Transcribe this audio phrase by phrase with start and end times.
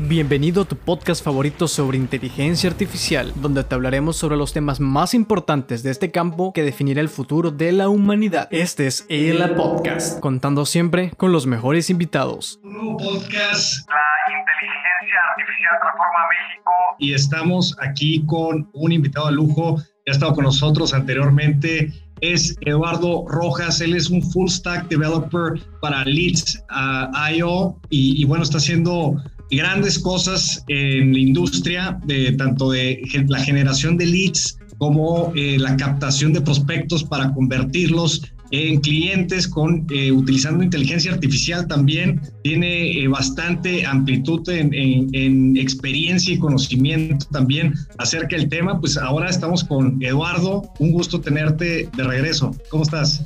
[0.00, 5.12] Bienvenido a tu podcast favorito sobre inteligencia artificial, donde te hablaremos sobre los temas más
[5.12, 8.46] importantes de este campo que definirá el futuro de la humanidad.
[8.52, 12.60] Este es el Podcast, contando siempre con los mejores invitados.
[12.62, 16.72] Un podcast, la inteligencia artificial transforma México.
[17.00, 22.56] Y estamos aquí con un invitado de lujo, que ha estado con nosotros anteriormente, es
[22.60, 23.80] Eduardo Rojas.
[23.80, 29.16] Él es un full stack developer para Leads uh, IO y, y, bueno, está haciendo
[29.50, 31.98] grandes cosas en la industria,
[32.36, 38.80] tanto de la generación de leads como eh, la captación de prospectos para convertirlos en
[38.80, 42.20] clientes con eh, utilizando inteligencia artificial también.
[42.42, 48.80] Tiene eh, bastante amplitud en, experiencia y conocimiento también acerca del tema.
[48.80, 50.62] Pues ahora estamos con Eduardo.
[50.78, 52.54] Un gusto tenerte de regreso.
[52.70, 53.22] Cómo estás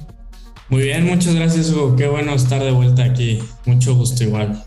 [0.69, 1.97] muy bien muchas gracias Hugo.
[1.97, 3.39] Qué bueno estar de vuelta aquí.
[3.67, 4.65] Mucho gusto igual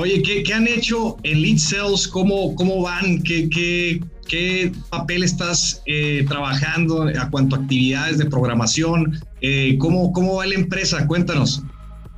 [0.00, 2.08] Oye, ¿qué, ¿qué, han hecho en Lead Sales?
[2.08, 3.22] ¿Cómo, cómo van?
[3.22, 9.20] ¿Qué, qué, qué papel estás eh, trabajando a cuanto a actividades de programación?
[9.42, 11.06] Eh, ¿cómo, ¿Cómo va la empresa?
[11.06, 11.62] Cuéntanos.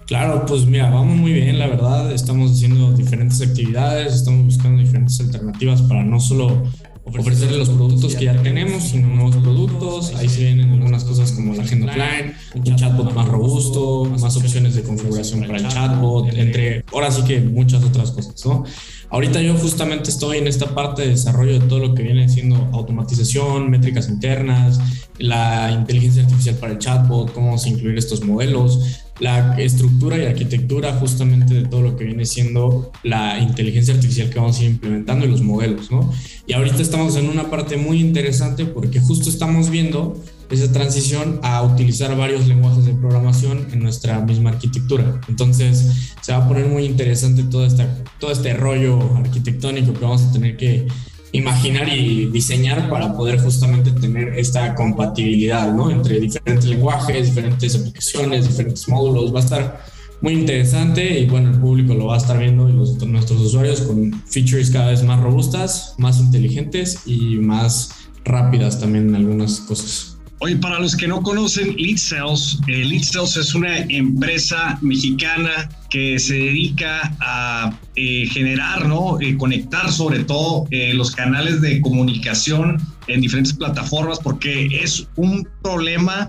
[0.07, 2.13] Claro, pues mira, vamos muy bien, la verdad.
[2.13, 6.63] Estamos haciendo diferentes actividades, estamos buscando diferentes alternativas para no solo
[7.05, 10.15] ofrecerle los productos que ya tenemos, sino nuevos productos.
[10.17, 14.75] Ahí se vienen algunas cosas como la agenda offline, un chatbot más robusto, más opciones
[14.75, 18.65] de configuración para el chatbot, entre ahora sí que muchas otras cosas, ¿no?
[19.11, 22.57] Ahorita yo justamente estoy en esta parte de desarrollo de todo lo que viene siendo
[22.73, 24.81] automatización, métricas internas,
[25.19, 30.95] la inteligencia artificial para el chatbot, cómo a incluir estos modelos, la estructura y arquitectura
[30.95, 35.25] justamente de todo lo que viene siendo la inteligencia artificial que vamos a ir implementando
[35.25, 36.13] y los modelos, ¿no?
[36.45, 41.63] Y ahorita estamos en una parte muy interesante porque justo estamos viendo esa transición a
[41.63, 45.21] utilizar varios lenguajes de programación en nuestra misma arquitectura.
[45.29, 45.87] Entonces
[46.21, 47.87] se va a poner muy interesante todo, esta,
[48.19, 50.89] todo este rollo arquitectónico que vamos a tener que
[51.33, 55.91] imaginar y diseñar para poder justamente tener esta compatibilidad ¿no?
[55.91, 59.35] entre diferentes lenguajes, diferentes aplicaciones, diferentes módulos.
[59.35, 59.81] Va a estar
[60.21, 63.81] muy interesante y bueno, el público lo va a estar viendo y los, nuestros usuarios
[63.81, 67.91] con features cada vez más robustas, más inteligentes y más
[68.25, 70.12] rápidas también en algunas cosas.
[70.45, 75.69] Oye, para los que no conocen Lead Sales, eh, Lead Sales es una empresa mexicana
[75.89, 79.21] que se dedica a eh, generar, ¿no?
[79.21, 82.77] Eh, conectar sobre todo eh, los canales de comunicación
[83.07, 86.29] en diferentes plataformas porque es un problema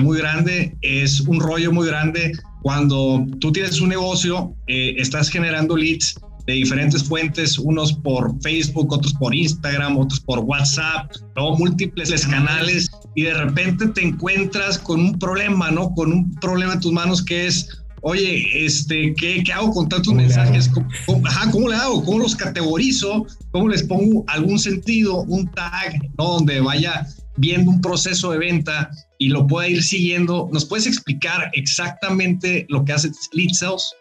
[0.00, 2.32] muy grande, es un rollo muy grande
[2.62, 6.14] cuando tú tienes un negocio, estás generando leads
[6.46, 12.90] de diferentes fuentes, unos por Facebook, otros por Instagram, otros por WhatsApp, luego múltiples canales
[13.14, 15.94] y de repente te encuentras con un problema, ¿no?
[15.94, 17.68] Con un problema en tus manos que es,
[18.02, 20.68] oye, este, ¿qué, qué hago con tantos mensajes?
[20.68, 22.04] ¿Cómo, cómo, ajá, ¿Cómo le hago?
[22.04, 23.26] ¿Cómo los categorizo?
[23.50, 26.24] ¿Cómo les pongo algún sentido, un tag, ¿no?
[26.34, 27.06] Donde vaya
[27.36, 30.48] viendo un proceso de venta y lo pueda ir siguiendo.
[30.52, 33.94] ¿Nos puedes explicar exactamente lo que hace Lead Sales?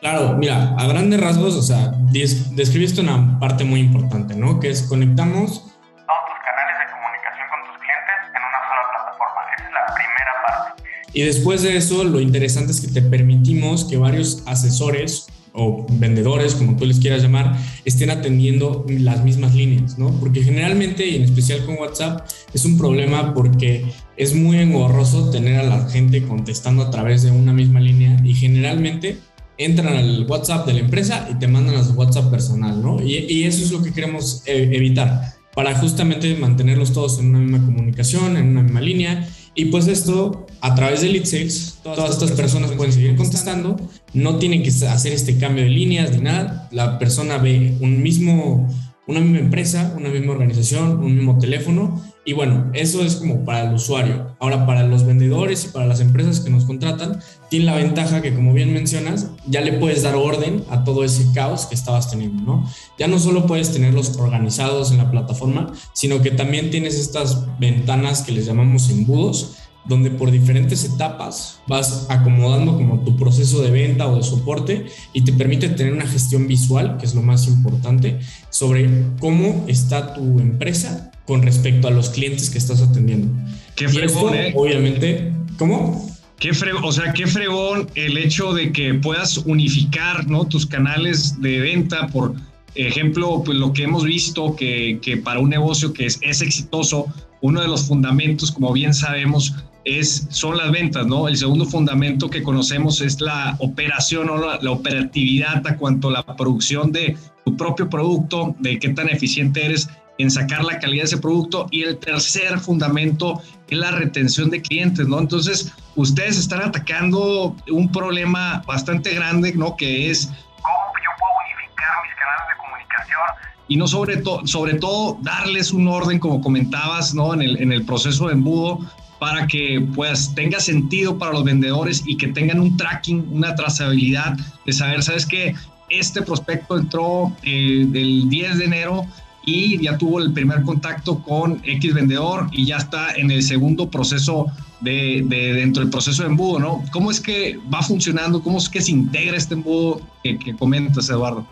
[0.00, 4.58] Claro, mira, a grandes rasgos, o sea, describiste una parte muy importante, ¿no?
[4.58, 9.40] Que es conectamos todos tus canales de comunicación con tus clientes en una sola plataforma.
[9.54, 10.82] Esa es la primera parte.
[11.12, 16.54] Y después de eso, lo interesante es que te permitimos que varios asesores o vendedores,
[16.54, 20.12] como tú les quieras llamar, estén atendiendo las mismas líneas, ¿no?
[20.18, 23.84] Porque generalmente, y en especial con WhatsApp, es un problema porque
[24.16, 28.34] es muy engorroso tener a la gente contestando a través de una misma línea y
[28.34, 29.18] generalmente
[29.60, 33.02] entran al WhatsApp de la empresa y te mandan a su WhatsApp personal, ¿no?
[33.02, 37.38] Y, y eso es lo que queremos eh, evitar, para justamente mantenerlos todos en una
[37.40, 39.28] misma comunicación, en una misma línea.
[39.54, 43.76] Y pues esto, a través de Lead Sales, todas estas personas pueden seguir contestando,
[44.14, 48.68] no tienen que hacer este cambio de líneas ni nada, la persona ve un mismo
[49.10, 52.00] una misma empresa, una misma organización, un mismo teléfono.
[52.22, 54.36] Y bueno, eso es como para el usuario.
[54.38, 58.34] Ahora, para los vendedores y para las empresas que nos contratan, tiene la ventaja que,
[58.34, 62.42] como bien mencionas, ya le puedes dar orden a todo ese caos que estabas teniendo,
[62.42, 62.70] ¿no?
[62.98, 68.22] Ya no solo puedes tenerlos organizados en la plataforma, sino que también tienes estas ventanas
[68.22, 69.56] que les llamamos embudos,
[69.86, 75.22] donde por diferentes etapas vas acomodando como tu proceso de venta o de soporte y
[75.22, 78.20] te permite tener una gestión visual, que es lo más importante,
[78.50, 83.28] sobre cómo está tu empresa con respecto a los clientes que estás atendiendo.
[83.76, 84.52] Qué fregón, esto, ¿eh?
[84.56, 86.10] Obviamente, ¿cómo?
[86.40, 90.46] Qué fregón, o sea, qué fregón el hecho de que puedas unificar, ¿no?
[90.46, 92.34] Tus canales de venta por
[92.74, 97.06] ejemplo, pues lo que hemos visto que, que para un negocio que es, es exitoso,
[97.42, 99.54] uno de los fundamentos, como bien sabemos,
[99.84, 101.28] es, son las ventas, ¿no?
[101.28, 106.12] El segundo fundamento que conocemos es la operación o la, la, operatividad a cuanto a
[106.12, 109.88] la producción de tu propio producto, de qué tan eficiente eres
[110.22, 111.66] en sacar la calidad de ese producto.
[111.70, 115.18] Y el tercer fundamento es la retención de clientes, ¿no?
[115.18, 119.76] Entonces, ustedes están atacando un problema bastante grande, ¿no?
[119.76, 123.20] Que es cómo yo puedo unificar mis canales de comunicación
[123.68, 127.34] y no sobre, todo sobre todo darles un orden, como comentabas, ¿no?
[127.34, 128.80] En el, en el proceso de embudo
[129.20, 134.34] para que pues tenga sentido para los vendedores y que tengan un tracking, una trazabilidad
[134.64, 135.54] de saber, ¿sabes qué?
[135.90, 139.06] Este prospecto entró eh, del 10 de enero
[139.44, 143.90] y ya tuvo el primer contacto con X vendedor y ya está en el segundo
[143.90, 144.46] proceso
[144.80, 146.84] de, de, dentro del proceso de embudo, ¿no?
[146.92, 148.42] ¿Cómo es que va funcionando?
[148.42, 151.46] ¿Cómo es que se integra este embudo que, que comentas, Eduardo?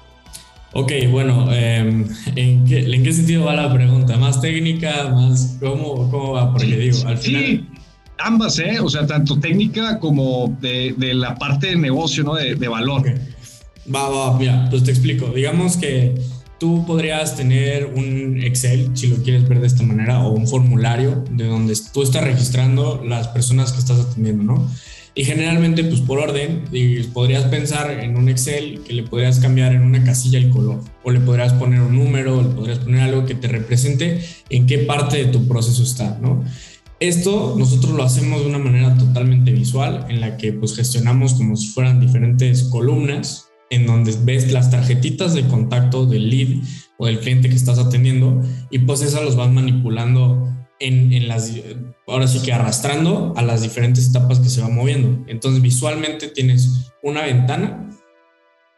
[0.73, 2.06] Ok, bueno, eh,
[2.37, 4.17] ¿en, qué, ¿en, qué, sentido va la pregunta?
[4.19, 5.08] ¿Más técnica?
[5.08, 6.52] ¿Más cómo, cómo va?
[6.52, 7.43] Porque digo, al final...
[7.43, 7.67] Sí,
[8.19, 8.79] ambas, ¿eh?
[8.81, 12.35] O sea, tanto técnica como de, de la parte de negocio, ¿no?
[12.35, 13.00] De, de valor.
[13.00, 13.14] Okay.
[13.93, 15.29] Va, va, mira, pues te explico.
[15.29, 16.14] Digamos que
[16.59, 21.25] tú podrías tener un Excel, si lo quieres ver de esta manera, o un formulario
[21.31, 24.71] de donde tú estás registrando las personas que estás atendiendo, ¿no?
[25.15, 26.65] Y generalmente, pues por orden,
[27.13, 31.11] podrías pensar en un Excel que le podrías cambiar en una casilla el color, o
[31.11, 34.79] le podrías poner un número, o le podrías poner algo que te represente en qué
[34.79, 36.45] parte de tu proceso está, ¿no?
[37.01, 41.57] Esto nosotros lo hacemos de una manera totalmente visual, en la que pues gestionamos como
[41.57, 46.62] si fueran diferentes columnas, en donde ves las tarjetitas de contacto del lead
[46.97, 51.53] o del cliente que estás atendiendo, y pues esas los vas manipulando en, en, las,
[52.06, 55.25] ahora sí que arrastrando a las diferentes etapas que se van moviendo.
[55.29, 57.91] Entonces visualmente tienes una ventana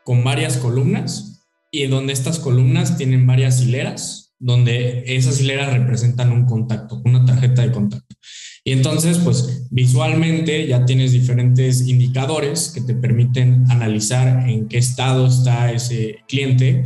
[0.05, 6.47] con varias columnas y donde estas columnas tienen varias hileras, donde esas hileras representan un
[6.47, 8.17] contacto, una tarjeta de contacto.
[8.63, 15.27] Y entonces, pues visualmente ya tienes diferentes indicadores que te permiten analizar en qué estado
[15.27, 16.85] está ese cliente.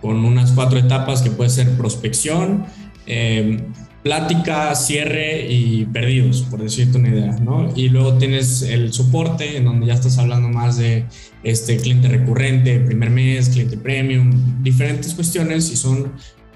[0.00, 2.66] Con unas cuatro etapas que puede ser prospección,
[3.06, 3.66] eh,
[4.02, 7.72] plática, cierre y perdidos, por decirte una idea, ¿no?
[7.74, 11.04] Y luego tienes el soporte, en donde ya estás hablando más de
[11.42, 16.12] este cliente recurrente, primer mes, cliente premium, diferentes cuestiones y son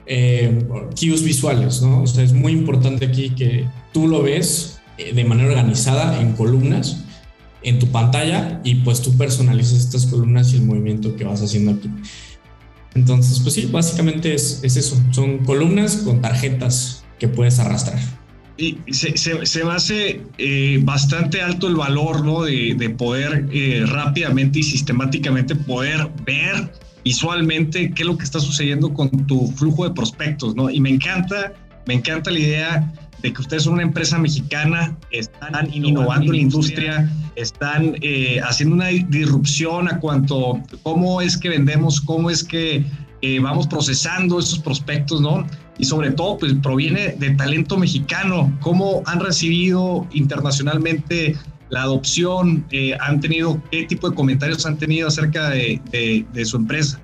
[0.06, 0.64] eh,
[0.98, 2.02] cues visuales, ¿no?
[2.02, 6.32] O sea, es muy importante aquí que tú lo ves eh, de manera organizada en
[6.32, 7.04] columnas
[7.64, 11.72] en tu pantalla y pues tú personalizas estas columnas y el movimiento que vas haciendo
[11.72, 11.88] aquí.
[12.94, 15.00] Entonces, pues sí, básicamente es, es eso.
[15.12, 18.00] Son columnas con tarjetas que puedes arrastrar.
[18.56, 22.42] Y se, se, se me hace eh, bastante alto el valor, ¿no?
[22.42, 26.70] De, de poder eh, rápidamente y sistemáticamente poder ver
[27.04, 30.70] visualmente qué es lo que está sucediendo con tu flujo de prospectos, ¿no?
[30.70, 31.54] Y me encanta,
[31.86, 32.92] me encanta la idea
[33.22, 38.74] de que ustedes son una empresa mexicana, están innovando en la industria, están eh, haciendo
[38.74, 42.84] una disrupción a cuanto cómo es que vendemos, cómo es que
[43.22, 45.46] eh, vamos procesando esos prospectos, ¿no?
[45.82, 48.56] Y sobre todo, pues proviene de talento mexicano.
[48.60, 51.34] ¿Cómo han recibido internacionalmente
[51.70, 52.64] la adopción?
[52.70, 55.80] Eh, ¿Han tenido, qué tipo de comentarios han tenido acerca de,
[56.44, 57.00] su empresa?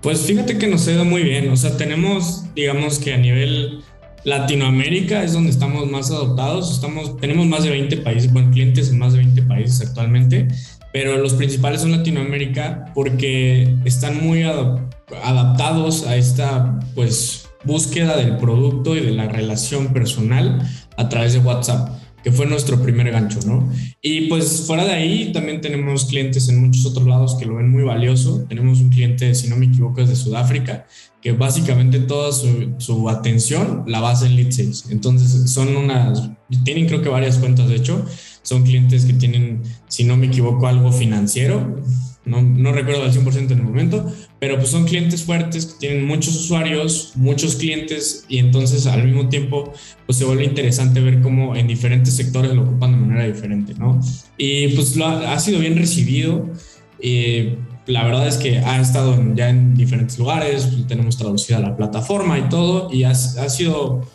[0.00, 1.50] Pues fíjate que nos ha ido muy bien.
[1.50, 3.82] O sea, tenemos, digamos que a nivel
[4.22, 6.72] Latinoamérica es donde estamos más adoptados.
[6.72, 10.46] Estamos, tenemos más de 20 países, bueno, clientes en más de 20 países actualmente,
[10.92, 18.96] pero los principales son Latinoamérica porque están muy adaptados a esta, pues, búsqueda del producto
[18.96, 20.60] y de la relación personal
[20.96, 23.70] a través de WhatsApp que fue nuestro primer gancho, ¿no?
[24.00, 27.68] Y pues fuera de ahí también tenemos clientes en muchos otros lados que lo ven
[27.68, 28.44] muy valioso.
[28.48, 30.86] Tenemos un cliente, si no me equivoco, es de Sudáfrica,
[31.20, 34.86] que básicamente toda su, su atención la basa en lead sales.
[34.90, 36.30] Entonces son unas,
[36.64, 38.06] tienen creo que varias cuentas, de hecho,
[38.42, 41.80] son clientes que tienen, si no me equivoco, algo financiero.
[42.24, 44.12] No, no recuerdo al 100% en el momento,
[44.42, 49.28] pero pues son clientes fuertes que tienen muchos usuarios, muchos clientes y entonces al mismo
[49.28, 49.72] tiempo
[50.04, 54.00] pues se vuelve interesante ver cómo en diferentes sectores lo ocupan de manera diferente, ¿no?
[54.36, 56.50] Y pues lo ha, ha sido bien recibido.
[56.98, 57.56] Eh,
[57.86, 62.36] la verdad es que ha estado en, ya en diferentes lugares, tenemos traducida la plataforma
[62.36, 64.10] y todo, y ha, ha, sido,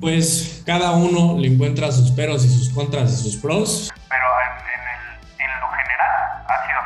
[0.00, 3.92] pues, cada uno le encuentra sus peros y sus contras y sus pros.
[4.08, 6.10] Pero en, en, el, en lo general
[6.48, 6.77] ha sido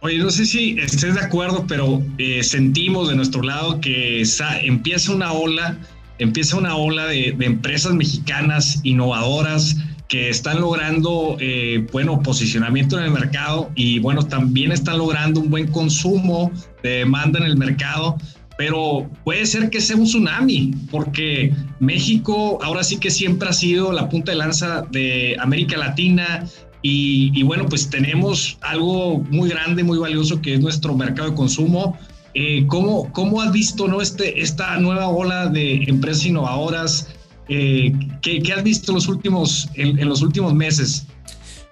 [0.00, 4.22] Oye, no sé si estés de acuerdo, pero eh, sentimos de nuestro lado que
[4.62, 5.76] empieza una ola,
[6.18, 9.76] empieza una ola de, de empresas mexicanas innovadoras,
[10.08, 15.50] que están logrando, eh, bueno, posicionamiento en el mercado y, bueno, también están logrando un
[15.50, 16.50] buen consumo
[16.82, 18.16] de demanda en el mercado.
[18.56, 23.92] pero puede ser que sea un tsunami, porque México ahora sí que siempre ha sido
[23.92, 26.44] la punta de lanza de América Latina.
[26.82, 31.98] Y, bueno, pues tenemos algo muy grande, muy valioso que es nuestro mercado de consumo.
[32.34, 34.00] Eh, ¿cómo, ¿Cómo has visto ¿no?
[34.00, 37.08] este, esta nueva ola de empresas innovadoras?
[37.48, 37.92] Eh,
[38.22, 41.06] ¿qué, has visto en los últimos, en los últimos meses?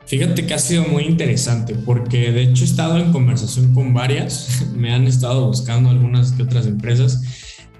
[0.07, 4.65] Fíjate que ha sido muy interesante porque de hecho he estado en conversación con varias,
[4.75, 7.23] me han estado buscando algunas que otras empresas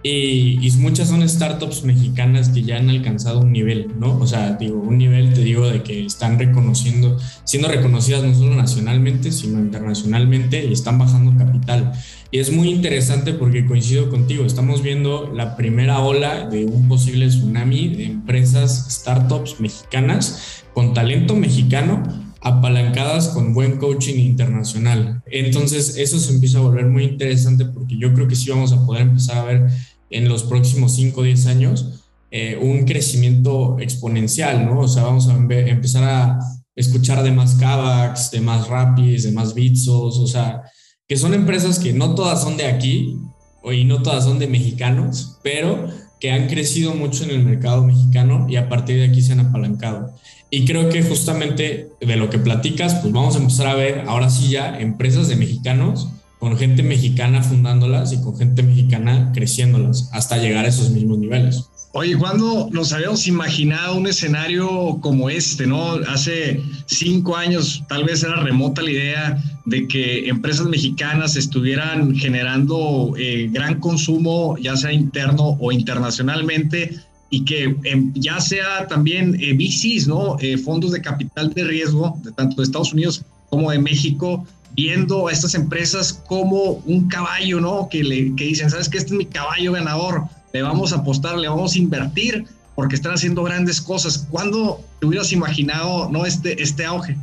[0.09, 4.17] y, y, muchas son startups mexicanas que ya han alcanzado un nivel, ¿no?
[4.19, 8.55] O sea, digo, un nivel, te digo, de que están reconociendo, siendo reconocidas no solo
[8.55, 11.93] nacionalmente, sino internacionalmente y están bajando capital.
[12.31, 17.27] Y es muy interesante porque coincido contigo, estamos viendo la primera ola de un posible
[17.27, 22.03] tsunami de empresas, startups mexicanas con talento mexicano
[22.47, 25.21] apalancadas con buen coaching internacional.
[25.27, 28.87] Entonces eso se empieza a volver muy interesante porque yo creo que sí vamos a
[28.87, 29.67] poder empezar a ver
[30.11, 34.81] en los próximos 5 o 10 años eh, un crecimiento exponencial, ¿no?
[34.81, 36.39] O sea, vamos a empezar a
[36.75, 40.63] escuchar de más Kavax, de más Rapis, de más Bitsos, o sea,
[41.09, 43.17] que son empresas que no todas son de aquí
[43.65, 45.89] y no todas son de mexicanos, pero
[46.21, 49.41] que han crecido mucho en el mercado mexicano y a partir de aquí se han
[49.41, 50.13] apalancado.
[50.51, 54.31] Y creo que justamente de lo que platicas, pues vamos a empezar a ver ahora
[54.31, 56.09] sí ya empresas de mexicanos
[56.39, 61.65] con gente mexicana fundándolas y con gente mexicana creciéndolas hasta llegar a esos mismos niveles.
[61.99, 65.93] Oye, ¿cuándo nos habíamos imaginado un escenario como este, no?
[66.09, 73.15] Hace cinco años tal vez era remota la idea de que empresas mexicanas estuvieran generando
[73.17, 77.01] eh, gran consumo, ya sea interno o internacionalmente,
[77.31, 80.37] y que em, ya sea también eh, VCs, ¿no?
[80.41, 85.27] Eh, fondos de capital de riesgo, de tanto de Estados Unidos como de México, viendo
[85.27, 87.89] a estas empresas como un caballo, ¿no?
[87.89, 88.99] Que, le, que dicen, ¿sabes qué?
[88.99, 93.13] Este es mi caballo ganador le vamos a apostar, le vamos a invertir porque están
[93.13, 94.27] haciendo grandes cosas.
[94.31, 97.17] ¿Cuándo te hubieras imaginado no este, este auge?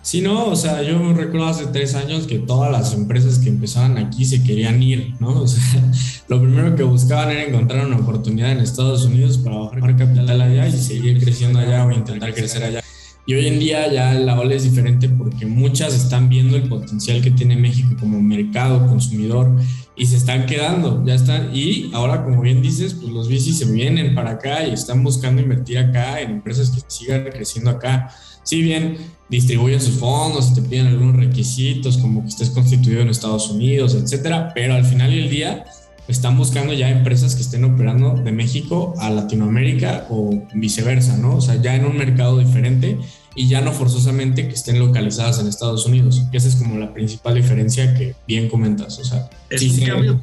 [0.00, 3.98] Sí, no, o sea, yo recuerdo hace tres años que todas las empresas que empezaban
[3.98, 5.40] aquí se querían ir, ¿no?
[5.42, 5.82] O sea,
[6.28, 10.68] lo primero que buscaban era encontrar una oportunidad en Estados Unidos para bajar capital allá
[10.68, 12.85] y seguir creciendo allá o intentar crecer allá.
[13.28, 17.20] Y hoy en día ya la ola es diferente porque muchas están viendo el potencial
[17.20, 19.52] que tiene México como mercado consumidor
[19.96, 21.50] y se están quedando, ya están.
[21.52, 25.42] Y ahora, como bien dices, pues los bicis se vienen para acá y están buscando
[25.42, 28.14] invertir acá en empresas que sigan creciendo acá.
[28.44, 28.96] Si bien
[29.28, 34.52] distribuyen sus fondos, te piden algunos requisitos como que estés constituido en Estados Unidos, etcétera,
[34.54, 35.64] pero al final del día
[36.08, 41.36] están buscando ya empresas que estén operando de México a Latinoamérica o viceversa, ¿no?
[41.36, 42.98] O sea, ya en un mercado diferente
[43.34, 46.22] y ya no forzosamente que estén localizadas en Estados Unidos.
[46.32, 48.98] esa es como la principal diferencia que bien comentas.
[48.98, 50.20] O sea, es un cambio.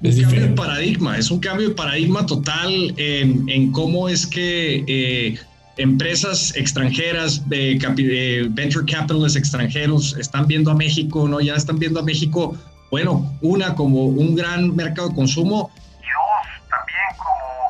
[0.00, 5.38] de paradigma, es un cambio de paradigma total en, cómo es que eh,
[5.76, 11.40] empresas extranjeras, venture capitalists extranjeros están viendo a México, ¿no?
[11.40, 12.56] Ya están viendo a México
[12.90, 15.70] bueno, una como un gran mercado de consumo.
[16.00, 17.68] Y dos, también como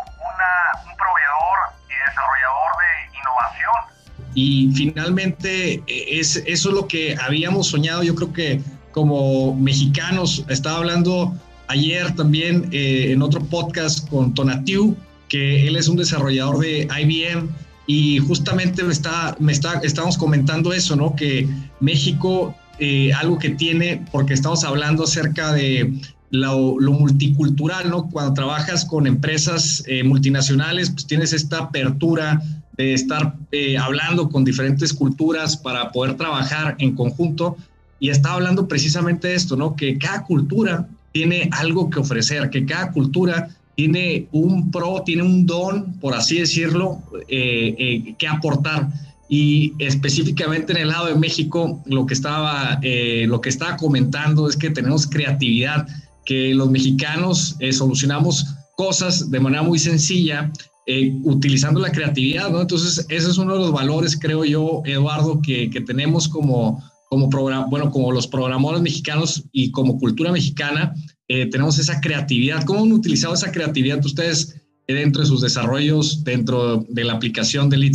[0.88, 1.58] un proveedor
[1.88, 4.32] y desarrollador de innovación.
[4.34, 10.44] Y finalmente, e, es, eso es lo que habíamos soñado, yo creo que como mexicanos,
[10.48, 11.32] estaba hablando
[11.68, 14.96] ayer también eh, en otro podcast con Tonatiu,
[15.28, 17.48] que él es un desarrollador de IBM
[17.86, 21.14] y justamente me está, me está, estamos comentando eso, ¿no?
[21.14, 21.48] Que
[21.80, 25.92] México eh, algo que tiene, porque estamos hablando acerca de
[26.30, 28.08] lo, multicultural, ¿no?
[28.08, 32.40] Cuando trabajas con empresas eh, multinacionales, pues tienes esta apertura
[32.76, 37.56] de estar eh, hablando con diferentes culturas para poder trabajar en conjunto.
[37.98, 39.74] Y estaba hablando precisamente de esto, ¿no?
[39.74, 45.46] Que cada cultura tiene algo que ofrecer, que cada cultura tiene un pro, tiene un
[45.46, 48.88] don, por así decirlo, que aportar.
[49.28, 54.48] Y específicamente en el lado de México, lo que estaba, eh, lo que estaba comentando
[54.48, 55.86] es que tenemos creatividad,
[56.24, 60.50] que los mexicanos eh, solucionamos cosas de manera muy sencilla,
[60.86, 62.62] eh, utilizando la creatividad, ¿no?
[62.62, 67.28] Entonces, ese es uno de los valores, creo yo, Eduardo, que, que tenemos como, como
[67.68, 70.94] bueno, como los programadores mexicanos y como cultura mexicana,
[71.26, 72.64] tenemos esa creatividad.
[72.64, 74.54] ¿Cómo han utilizado esa creatividad ustedes
[74.86, 77.92] dentro de sus desarrollos, dentro de la aplicación de Lead?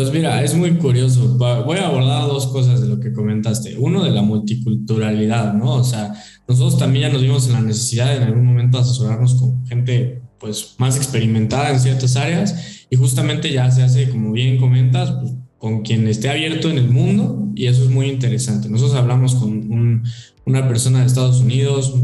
[0.00, 1.36] Pues mira, es muy curioso.
[1.36, 3.76] Voy a abordar dos cosas de lo que comentaste.
[3.76, 5.74] Uno de la multiculturalidad, ¿no?
[5.74, 6.14] O sea,
[6.48, 10.22] nosotros también ya nos vimos en la necesidad de en algún momento asesorarnos con gente
[10.38, 15.34] pues más experimentada en ciertas áreas y justamente ya se hace, como bien comentas, pues,
[15.58, 18.70] con quien esté abierto en el mundo y eso es muy interesante.
[18.70, 20.02] Nosotros hablamos con
[20.46, 21.94] una persona de Estados Unidos,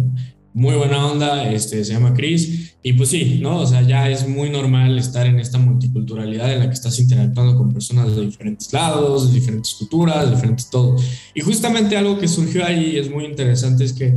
[0.57, 3.59] muy buena onda, este, se llama Chris, y pues sí, ¿no?
[3.59, 7.59] O sea, ya es muy normal estar en esta multiculturalidad en la que estás interactuando
[7.59, 10.97] con personas de diferentes lados, de diferentes culturas, de diferentes todo.
[11.35, 14.17] Y justamente algo que surgió ahí es muy interesante es que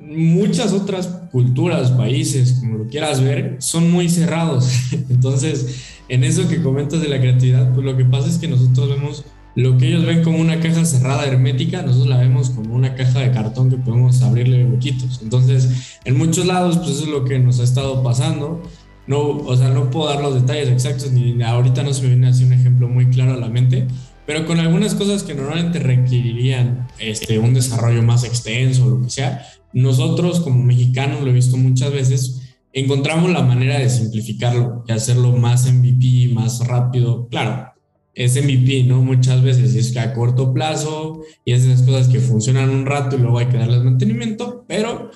[0.00, 4.68] muchas otras culturas, países, como lo quieras ver, son muy cerrados.
[5.10, 5.76] Entonces,
[6.08, 9.24] en eso que comentas de la creatividad, pues lo que pasa es que nosotros vemos
[9.54, 13.20] lo que ellos ven como una caja cerrada hermética, nosotros la vemos como una caja
[13.20, 15.20] de cartón que podemos abrirle huequitos.
[15.22, 18.62] Entonces, en muchos lados, pues eso es lo que nos ha estado pasando.
[19.06, 22.28] No, o sea, no puedo dar los detalles exactos, ni ahorita no se me viene
[22.28, 23.88] así un ejemplo muy claro a la mente,
[24.26, 29.10] pero con algunas cosas que normalmente requerirían este, un desarrollo más extenso o lo que
[29.10, 32.42] sea, nosotros como mexicanos, lo he visto muchas veces,
[32.72, 37.26] encontramos la manera de simplificarlo y hacerlo más MVP, más rápido.
[37.28, 37.71] Claro,
[38.14, 39.00] es MVP, ¿no?
[39.00, 42.86] Muchas veces es que a corto plazo y es de las cosas que funcionan un
[42.86, 45.10] rato y luego hay que darles mantenimiento, pero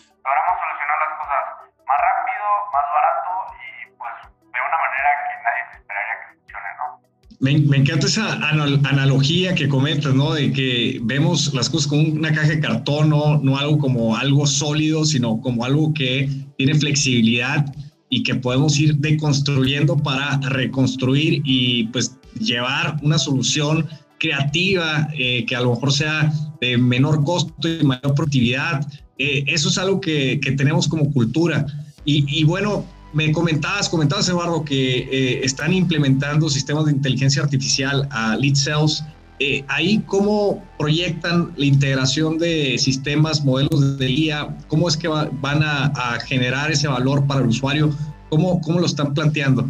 [7.38, 10.32] Me, encanta esa analogía que comentas, ¿no?
[10.32, 14.46] De que vemos las cosas como una caja de cartón, no, no algo como algo
[14.46, 17.66] sólido, sino como algo que tiene flexibilidad
[18.08, 23.88] y que podemos ir deconstruyendo para reconstruir y pues llevar una solución
[24.18, 28.86] creativa eh, que a lo mejor sea de menor costo y mayor productividad.
[29.18, 31.66] Eh, eso es algo que, que tenemos como cultura.
[32.04, 32.84] Y, y bueno,
[33.16, 39.04] me comentabas, comentabas Eduardo, que eh, están implementando sistemas de inteligencia artificial a Lead Cells.
[39.38, 44.56] Eh, ahí, ¿cómo proyectan la integración de sistemas, modelos de IA?
[44.68, 47.90] ¿Cómo es que van a, a, generar ese valor para el usuario?
[48.28, 49.66] ¿Cómo, ¿Cómo lo están planteando?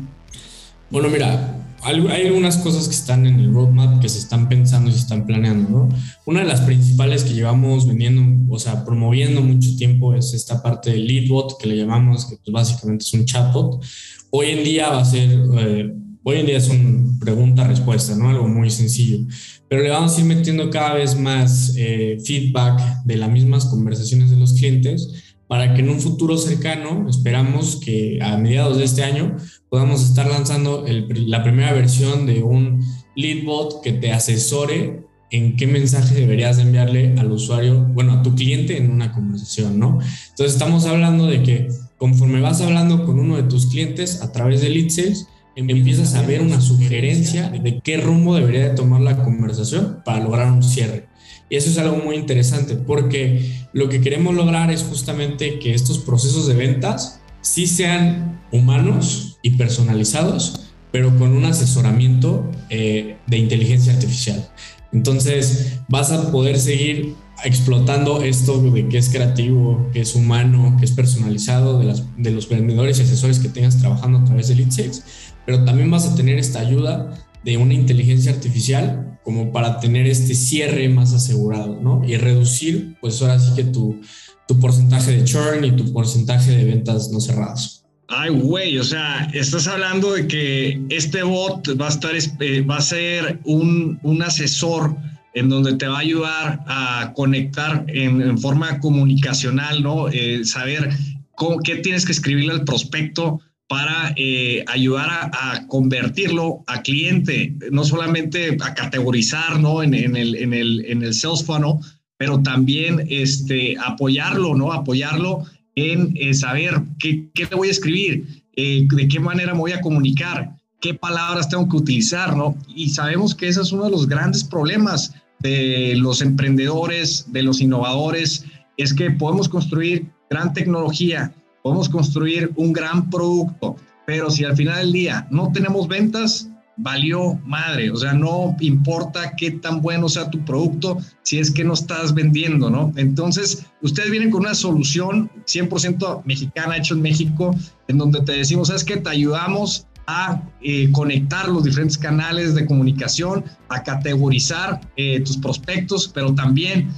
[0.91, 1.56] Bueno, mira,
[1.87, 5.25] hay algunas cosas que están en el roadmap que se están pensando y se están
[5.25, 5.88] planeando, ¿no?
[6.25, 10.90] Una de las principales que llevamos vendiendo, o sea, promoviendo mucho tiempo es esta parte
[10.90, 13.85] del leadbot que le llamamos, que pues básicamente es un chatbot.
[14.31, 18.31] Hoy en día va a ser, eh, hoy en día es un pregunta-respuesta, ¿no?
[18.31, 19.25] Algo muy sencillo,
[19.69, 24.30] pero le vamos a ir metiendo cada vez más eh, feedback de las mismas conversaciones
[24.30, 29.04] de los clientes para que en un futuro cercano, esperamos que a mediados de este
[29.04, 29.37] año,
[29.69, 36.15] podamos estar lanzando la primera versión de un leadbot que te asesore en qué mensaje
[36.15, 39.99] deberías enviarle al usuario, bueno, a tu cliente en una conversación, ¿no?
[40.30, 44.61] Entonces estamos hablando de que conforme vas hablando con uno de tus clientes a través
[44.61, 49.23] de lead sales, empiezas a ver una sugerencia de qué rumbo debería de tomar la
[49.23, 51.09] conversación para lograr un cierre.
[51.49, 55.99] Y eso es algo muy interesante porque lo que queremos lograr es justamente que estos
[55.99, 63.93] procesos de ventas sí sean humanos y personalizados, pero con un asesoramiento eh, de inteligencia
[63.93, 64.49] artificial.
[64.93, 70.85] Entonces vas a poder seguir explotando esto de que es creativo, que es humano, que
[70.85, 74.56] es personalizado de, las, de los vendedores y asesores que tengas trabajando a través de
[74.56, 75.04] Lead Sales,
[75.45, 80.35] pero también vas a tener esta ayuda de una inteligencia artificial como para tener este
[80.35, 82.02] cierre más asegurado, ¿no?
[82.04, 84.00] Y reducir, pues ahora sí que tu,
[84.49, 87.85] tu porcentaje de churn y tu porcentaje de ventas no cerradas.
[88.09, 92.78] Ay, güey, o sea, estás hablando de que este bot va a estar, eh, va
[92.78, 94.97] a ser un, un, asesor
[95.35, 100.09] en donde te va a ayudar a conectar en, forma comunicacional, ¿no?
[100.09, 100.91] Eh, saber
[101.37, 107.85] cómo, qué tienes que escribirle al prospecto para eh, ayudar a, convertirlo a cliente, no
[107.85, 109.83] solamente a categorizar ¿no?
[109.83, 111.75] en, el, en, el, en el sales funnel,
[112.17, 114.73] pero también este, apoyarlo, ¿no?
[114.73, 119.73] Apoyarlo en saber qué, qué, le voy a escribir, eh, de qué manera me voy
[119.73, 122.57] a comunicar, qué palabras tengo que utilizar, ¿no?
[122.75, 127.61] Y sabemos que ese es uno de los grandes problemas de los emprendedores, de los
[127.61, 128.47] innovadores,
[128.79, 131.35] es que podemos construir gran tecnología,
[131.67, 133.75] podemos construir un gran producto,
[134.07, 137.91] pero si al final del día no tenemos ventas, valió madre.
[137.91, 142.15] O sea, no importa qué tan bueno sea tu producto si es que no estás
[142.15, 142.93] vendiendo, ¿no?
[142.95, 147.52] Entonces, ustedes vienen con una solución 100% mexicana, hecho en México,
[147.89, 152.65] en donde te decimos, es que te ayudamos a eh, conectar los diferentes canales de
[152.65, 156.93] comunicación, a categorizar eh, tus prospectos, pero también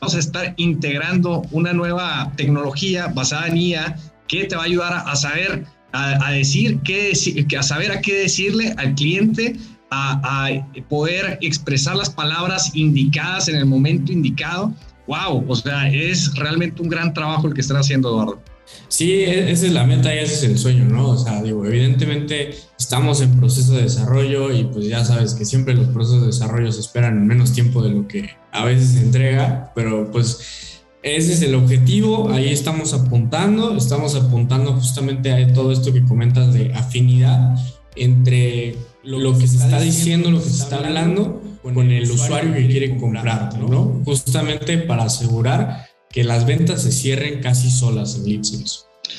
[0.00, 3.96] vamos a estar integrando una nueva tecnología basada en IA
[4.32, 7.12] que te va a ayudar a, saber, a, decir qué,
[7.58, 9.56] a saber a qué decirle al cliente,
[9.90, 14.72] a, poder expresar las palabras indicadas en el momento indicado.
[15.06, 18.42] Wow, o sea, es realmente un gran trabajo el que están haciendo, Eduardo.
[18.88, 21.10] Sí, e, esa es la meta y ese es el sueño, ¿no?
[21.10, 25.74] O sea, digo, evidentemente estamos en proceso de desarrollo y pues ya sabes que siempre
[25.74, 29.00] los procesos de desarrollo se esperan en menos tiempo de lo que a veces se
[29.00, 30.71] entrega, pero pues
[31.02, 36.54] Ese es el objetivo, ahí estamos apuntando, estamos apuntando justamente a todo esto que comentas
[36.54, 37.56] de afinidad
[37.96, 42.68] entre lo, que se está diciendo, lo que se está hablando con el usuario que
[42.68, 44.00] quiere comprar, ¿no?
[44.04, 48.42] Justamente para asegurar que las ventas se cierren casi solas en lead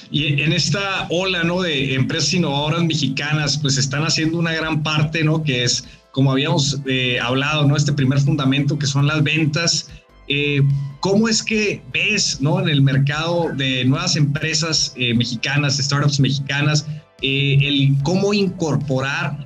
[0.09, 1.61] Y en esta ola, ¿no?
[1.61, 5.43] De empresas innovadoras mexicanas, pues están haciendo una gran parte, ¿no?
[5.43, 7.75] Que es, como habíamos eh, hablado, ¿no?
[7.75, 9.89] Este primer fundamento que son las ventas
[10.27, 10.61] eh,
[10.99, 12.59] ¿Cómo es que ves ¿no?
[12.61, 16.87] en el mercado de nuevas empresas eh, mexicanas, startups mexicanas,
[17.21, 19.45] eh, el cómo incorporar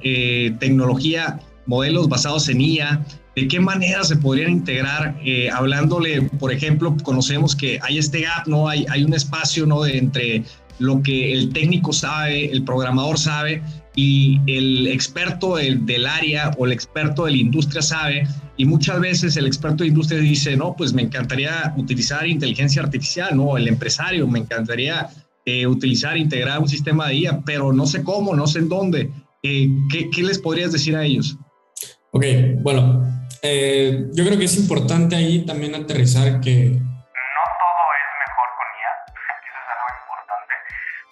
[0.60, 3.04] tecnología, modelos basados en IA?
[3.36, 5.20] ¿De qué manera se podrían integrar?
[5.54, 8.68] hablándole, por ejemplo, conocemos que hay este gap, ¿no?
[8.68, 9.84] Hay, hay un espacio ¿no?
[9.84, 10.44] de entre
[10.80, 13.64] lo que el técnico sabe, el programador sabe
[13.98, 18.28] y el experto del, del, área o el experto de la industria sabe.
[18.56, 23.36] Y muchas veces el experto de industria dice, no, pues me encantaría utilizar inteligencia artificial,
[23.36, 23.58] ¿no?
[23.58, 25.10] El empresario, me encantaría
[25.46, 29.10] eh, utilizar, integrar un sistema de IA, pero no sé cómo, no sé en dónde.
[29.42, 31.36] Eh, ¿qué, ¿qué, les podrías decir a ellos?
[32.12, 32.26] Ok,
[32.62, 33.04] bueno,
[33.42, 36.80] eh, yo creo que es importante ahí también aterrizar que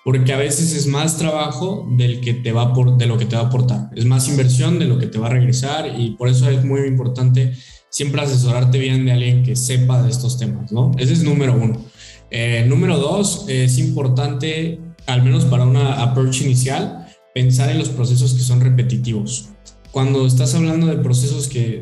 [0.05, 3.35] porque a veces es más trabajo del que te va por, de lo que te
[3.35, 6.29] va a aportar, es más inversión de lo que te va a regresar y por
[6.29, 7.53] eso es muy importante
[7.89, 10.91] siempre asesorarte bien de alguien que sepa de estos temas, ¿no?
[10.99, 11.83] Ese es número uno.
[12.29, 18.35] Eh, número dos, es importante, al menos para una approach inicial, pensar en los procesos
[18.35, 19.49] que son repetitivos.
[19.89, 21.81] Cuando estás hablando de procesos que,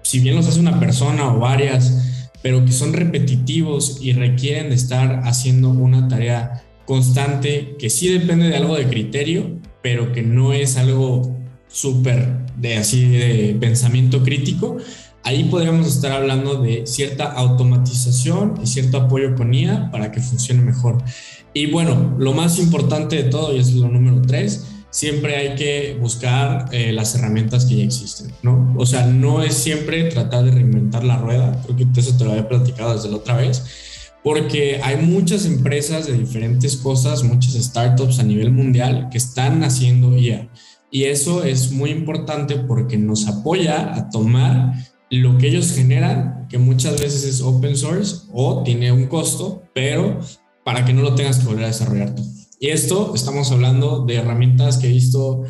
[0.00, 4.76] si bien los hace una persona o varias, pero que son repetitivos y requieren de
[4.76, 10.54] estar haciendo una tarea constante que sí depende de algo de criterio, pero que no
[10.54, 11.36] es algo
[11.68, 14.78] súper de así de pensamiento crítico,
[15.22, 20.62] ahí podríamos estar hablando de cierta automatización y cierto apoyo con IA para que funcione
[20.62, 21.04] mejor.
[21.52, 25.98] Y bueno, lo más importante de todo, y es lo número tres, siempre hay que
[26.00, 28.74] buscar eh, las herramientas que ya existen, ¿no?
[28.78, 32.30] O sea, no es siempre tratar de reinventar la rueda, creo que eso te lo
[32.30, 33.87] había platicado desde la otra vez,
[34.22, 40.16] porque hay muchas empresas de diferentes cosas, muchas startups a nivel mundial que están haciendo
[40.16, 40.50] IA.
[40.90, 44.74] Y eso es muy importante porque nos apoya a tomar
[45.10, 50.18] lo que ellos generan, que muchas veces es open source o tiene un costo, pero
[50.64, 52.22] para que no lo tengas que volver a desarrollar tú.
[52.60, 55.44] Y esto estamos hablando de herramientas que he visto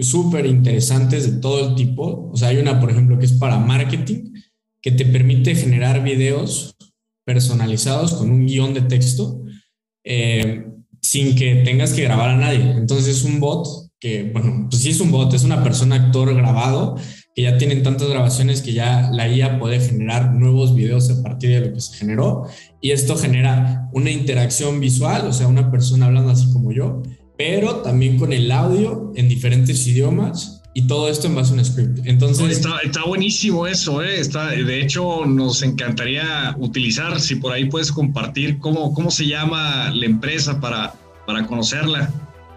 [0.00, 2.30] súper interesantes de todo el tipo.
[2.32, 4.34] O sea, hay una, por ejemplo, que es para marketing,
[4.82, 6.75] que te permite generar videos
[7.26, 9.42] personalizados con un guion de texto
[10.04, 10.64] eh,
[11.02, 12.70] sin que tengas que grabar a nadie.
[12.70, 13.66] Entonces es un bot
[13.98, 16.96] que, bueno, pues sí es un bot, es una persona actor grabado
[17.34, 21.50] que ya tienen tantas grabaciones que ya la IA puede generar nuevos videos a partir
[21.50, 22.46] de lo que se generó
[22.80, 27.02] y esto genera una interacción visual, o sea, una persona hablando así como yo,
[27.36, 31.64] pero también con el audio en diferentes idiomas y todo esto en base a un
[31.64, 32.00] script.
[32.04, 32.60] Entonces.
[32.84, 34.20] está, buenísimo eso, ¿eh?
[34.20, 39.90] Está, de hecho, nos encantaría utilizar, si por ahí puedes compartir cómo, cómo se llama
[39.94, 40.92] la empresa para,
[41.26, 42.12] para conocerla.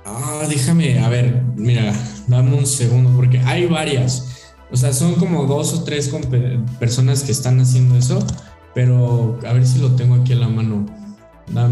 [0.06, 1.94] Ah, déjame, a ver, mira,
[2.28, 4.52] dame un segundo, porque hay varias.
[4.70, 6.14] O sea, son como dos o tres
[6.78, 8.20] personas que están haciendo eso,
[8.76, 10.86] pero a ver si lo tengo aquí a la mano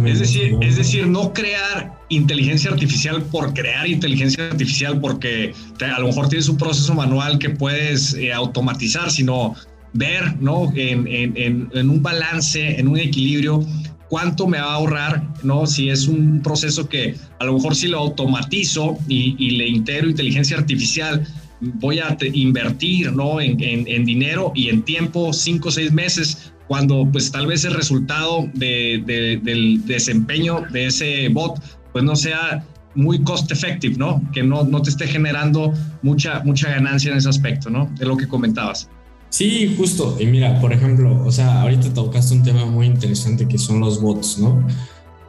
[0.06, 6.08] es, decir, es decir, no crear inteligencia artificial por crear inteligencia artificial porque a lo
[6.08, 9.56] mejor tienes un proceso manual que puedes eh, automatizar, sino
[9.94, 10.72] ver ¿no?
[10.76, 13.66] En, en, en, un balance, en un equilibrio,
[14.10, 15.66] cuánto me va a ahorrar, ¿no?
[15.66, 20.10] Si es un proceso que a lo mejor si lo automatizo y, y le integro
[20.10, 21.26] inteligencia artificial,
[21.60, 23.42] voy a invertir, ¿no?
[23.42, 27.74] En, en, dinero y en tiempo, cinco o seis meses, cuando pues tal vez el
[27.74, 31.60] resultado del desempeño de ese bot
[31.94, 32.64] pues no sea
[32.96, 34.22] muy cost effective, ¿no?
[34.34, 37.90] Que no, no te esté generando mucha, mucha ganancia en ese aspecto, ¿no?
[37.98, 38.90] De lo que comentabas.
[39.30, 40.18] Sí, justo.
[40.20, 44.02] Y mira, por ejemplo, o sea, ahorita tocaste un tema muy interesante que son los
[44.02, 44.66] bots, ¿no?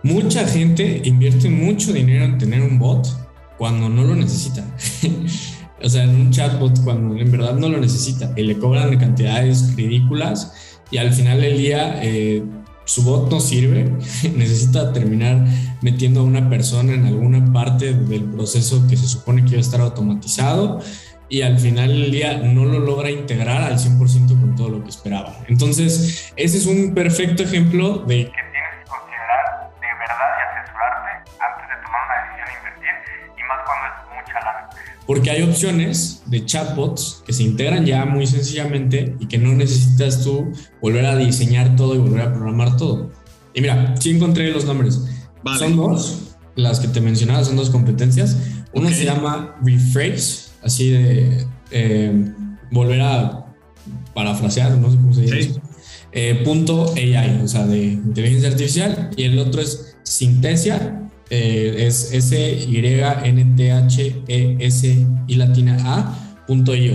[0.02, 3.06] Mucha gente invierte mucho dinero en tener un bot
[3.58, 4.64] cuando no lo necesita.
[5.82, 9.74] o sea, en un chatbot cuando en verdad no lo necesita y le cobran cantidades
[9.76, 12.42] ridículas y al final del día eh,
[12.84, 13.84] su bot no sirve,
[14.36, 15.46] necesita terminar
[15.82, 19.60] metiendo a una persona en alguna parte del proceso que se supone que iba a
[19.60, 20.80] estar automatizado
[21.28, 24.88] y al final del día no lo logra integrar al 100% con todo lo que
[24.88, 25.38] esperaba.
[25.48, 28.30] Entonces, ese es un perfecto ejemplo de
[35.08, 40.22] porque hay opciones de chatbots que se integran ya muy sencillamente y que no necesitas
[40.22, 43.10] tú volver a diseñar todo y volver a programar todo.
[43.54, 45.00] Y mira, sí encontré los nombres.
[45.58, 48.36] Son dos, las que te mencionaba, son dos competencias.
[48.74, 52.30] Uno se llama Rephrase, así de eh,
[52.70, 53.46] volver a
[54.12, 55.54] parafrasear, no sé cómo se dice.
[56.12, 59.08] Eh, punto AI, o sea, de inteligencia artificial.
[59.16, 62.66] Y el otro es Synthesia, eh, es S-Y-N-T-H-E-S
[65.26, 66.14] y latina A
[66.46, 66.94] punto .io.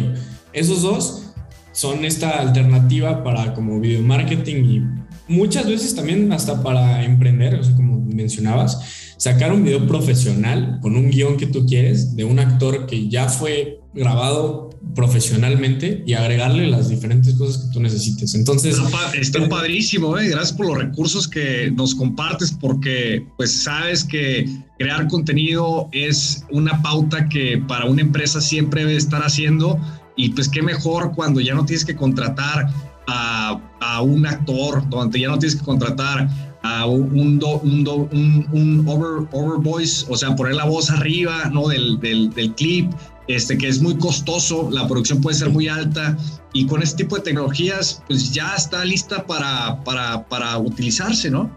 [0.52, 1.24] Esos dos
[1.72, 4.82] son esta alternativa para como video marketing y
[5.28, 8.80] muchas veces también hasta para emprender, o como mencionabas,
[9.17, 13.30] sacar un video profesional con un guion que tú quieres de un actor que ya
[13.30, 18.36] fue grabado profesionalmente y agregarle las diferentes cosas que tú necesites.
[18.36, 18.78] Entonces,
[19.13, 20.30] está, pues, padrísimo, ¿eh?
[20.30, 26.82] gracias por los recursos que nos compartes porque pues sabes que crear contenido es una
[26.82, 29.80] pauta que para una empresa siempre debe estar haciendo
[30.15, 32.69] y pues qué mejor cuando ya no tienes que contratar
[33.08, 36.30] a, a un actor, donde ya no tienes que contratar
[36.63, 41.67] a un, un, un, un over, over, voice, o sea, poner la voz arriba, ¿no?
[41.67, 42.91] Del, del, del clip,
[43.27, 46.17] este, que es muy costoso, la producción puede ser muy alta
[46.53, 51.49] y con este tipo de tecnologías, pues ya está lista para, para, para utilizarse, ¿no?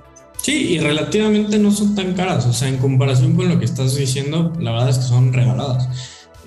[0.43, 3.97] Sí, y relativamente no son tan caras, o sea, en comparación con lo que estás
[3.97, 5.89] diciendo, la verdad es que son regaladas.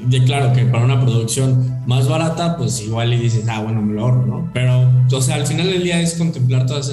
[0.09, 3.93] Y claro que para una producción más barata, pues igual y dices, ah, bueno, me
[3.93, 4.51] lo ahorro, ¿no?
[4.53, 6.89] Pero, o sea, al final del día es contemplar todas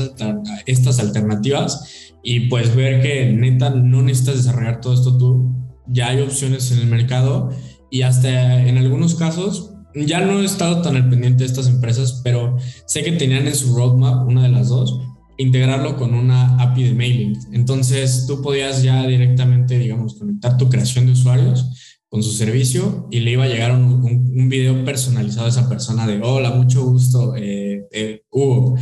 [0.66, 5.54] estas alternativas y pues ver que neta no necesitas desarrollar todo esto tú,
[5.86, 7.50] ya hay opciones en el mercado
[7.90, 12.20] y hasta en algunos casos, ya no he estado tan al pendiente de estas empresas,
[12.22, 15.00] pero sé que tenían en su roadmap, una de las dos,
[15.38, 17.38] integrarlo con una API de mailing.
[17.52, 23.20] Entonces tú podías ya directamente, digamos, conectar tu creación de usuarios con su servicio y
[23.20, 27.34] le iba a llegar un, un, video personalizado a esa persona de hola, mucho gusto,
[27.36, 28.76] eh, eh, Hugo.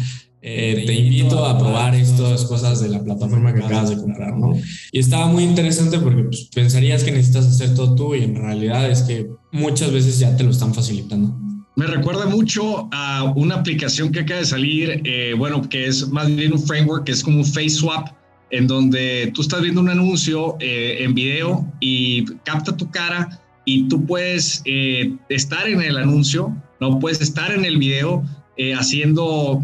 [0.47, 4.53] Eh, te invito a probar estas cosas de la plataforma que acabas de comprar, ¿no?
[4.93, 8.91] Y estaba muy interesante porque pues, pensarías que necesitas hacer todo tú y en realidad
[8.91, 11.35] es que muchas veces ya te lo están facilitando.
[11.77, 15.03] Me recuerda mucho a una aplicación que acaba de salir,
[15.39, 18.09] bueno, que es más bien un framework que es como un face swap
[18.55, 23.89] en donde tú estás viendo un anuncio eh, en video y capta tu cara y
[23.89, 28.23] tú puedes eh, estar en el anuncio, no puedes estar en el video
[28.57, 29.63] eh, haciendo,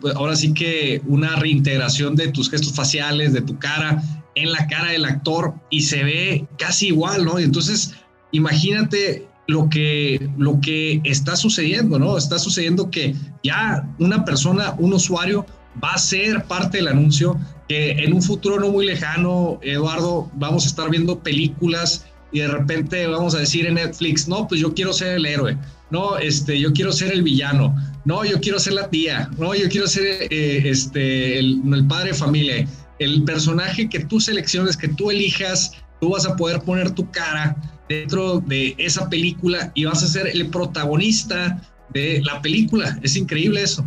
[0.00, 4.02] pues ahora sí que una reintegración de tus gestos faciales, de tu cara
[4.34, 7.38] en la cara del actor y se ve casi igual, ¿no?
[7.38, 7.94] Y entonces,
[8.32, 12.16] imagínate lo que, lo que está sucediendo, ¿no?
[12.16, 15.46] Está sucediendo que ya una persona, un usuario,
[15.82, 20.64] va a ser parte del anuncio, que en un futuro no muy lejano, Eduardo, vamos
[20.64, 24.74] a estar viendo películas y de repente vamos a decir en Netflix, no, pues yo
[24.74, 25.56] quiero ser el héroe,
[25.90, 29.68] no, este, yo quiero ser el villano, no, yo quiero ser la tía, no, yo
[29.68, 32.68] quiero ser eh, este, el, el padre de familia,
[32.98, 37.56] el personaje que tú selecciones, que tú elijas, tú vas a poder poner tu cara
[37.88, 41.60] dentro de esa película y vas a ser el protagonista
[41.92, 42.98] de la película.
[43.02, 43.86] Es increíble eso.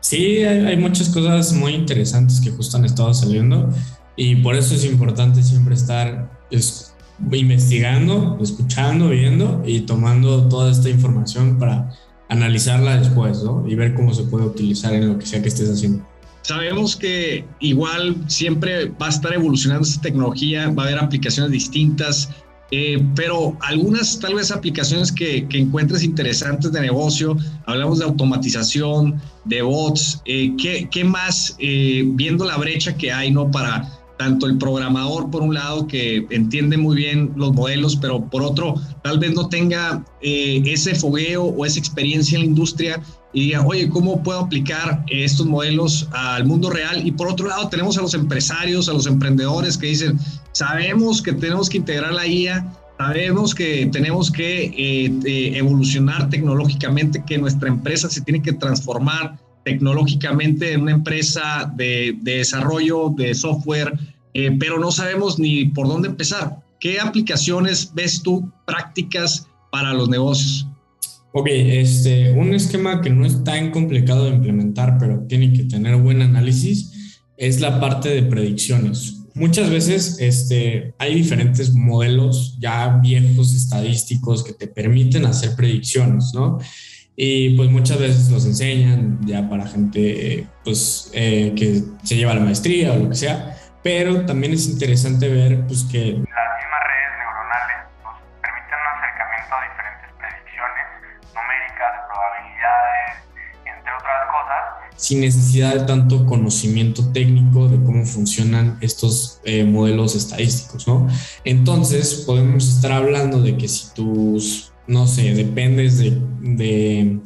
[0.00, 3.72] Sí, hay, muchas cosas muy interesantes que justo han estado saliendo
[4.16, 6.30] y por eso es importante siempre estar
[7.32, 11.90] investigando, escuchando, viendo y tomando toda esta información para
[12.28, 13.64] analizarla después ¿no?
[13.66, 16.06] y ver cómo se puede utilizar en lo que sea que estés haciendo.
[16.42, 22.28] Sabemos que igual siempre va a estar evolucionando esta tecnología, va a haber aplicaciones distintas,
[22.70, 29.20] eh, pero algunas tal vez aplicaciones que, que, encuentres interesantes de negocio, hablamos de automatización,
[29.44, 33.50] de bots, eh, ¿qué, ¿qué, más, eh, viendo la brecha que hay, ¿no?
[33.50, 38.42] Para tanto el programador, por un lado, que entiende muy bien los modelos, pero por
[38.42, 43.02] otro, tal vez no tenga ese fogueo o esa experiencia en la industria
[43.36, 47.06] y diga, oye, ¿cómo puedo aplicar estos modelos al mundo real?
[47.06, 50.18] Y por otro lado, tenemos a los empresarios, a los emprendedores que dicen,
[50.52, 52.66] sabemos que tenemos que integrar la IA,
[52.98, 59.38] sabemos que tenemos que eh, eh, evolucionar tecnológicamente, que nuestra empresa se tiene que transformar
[59.66, 63.92] tecnológicamente en una empresa de, desarrollo de software,
[64.32, 66.62] eh, pero no sabemos ni por dónde empezar.
[66.78, 70.68] ¿Qué aplicaciones ves tú prácticas para los negocios?
[71.32, 75.96] Ok, este, un esquema que no es tan complicado de implementar, pero tiene que tener
[75.96, 79.16] buen análisis, es la parte de predicciones.
[79.34, 86.58] Muchas veces este, hay diferentes modelos ya viejos estadísticos que te permiten hacer predicciones, ¿no?
[87.16, 92.40] Y pues muchas veces los enseñan ya para gente pues, eh, que se lleva la
[92.40, 97.12] maestría o lo que sea, pero también es interesante ver pues que las mismas redes
[97.16, 99.54] neuronales nos permiten un acercamiento
[102.10, 103.16] probabilidades,
[103.64, 105.00] entre otras cosas.
[105.00, 111.06] Sin necesidad de tanto conocimiento técnico de cómo funcionan estos eh, modelos estadísticos, ¿no?
[111.44, 117.20] Entonces, podemos estar hablando de que si tus, no sé, dependes de, de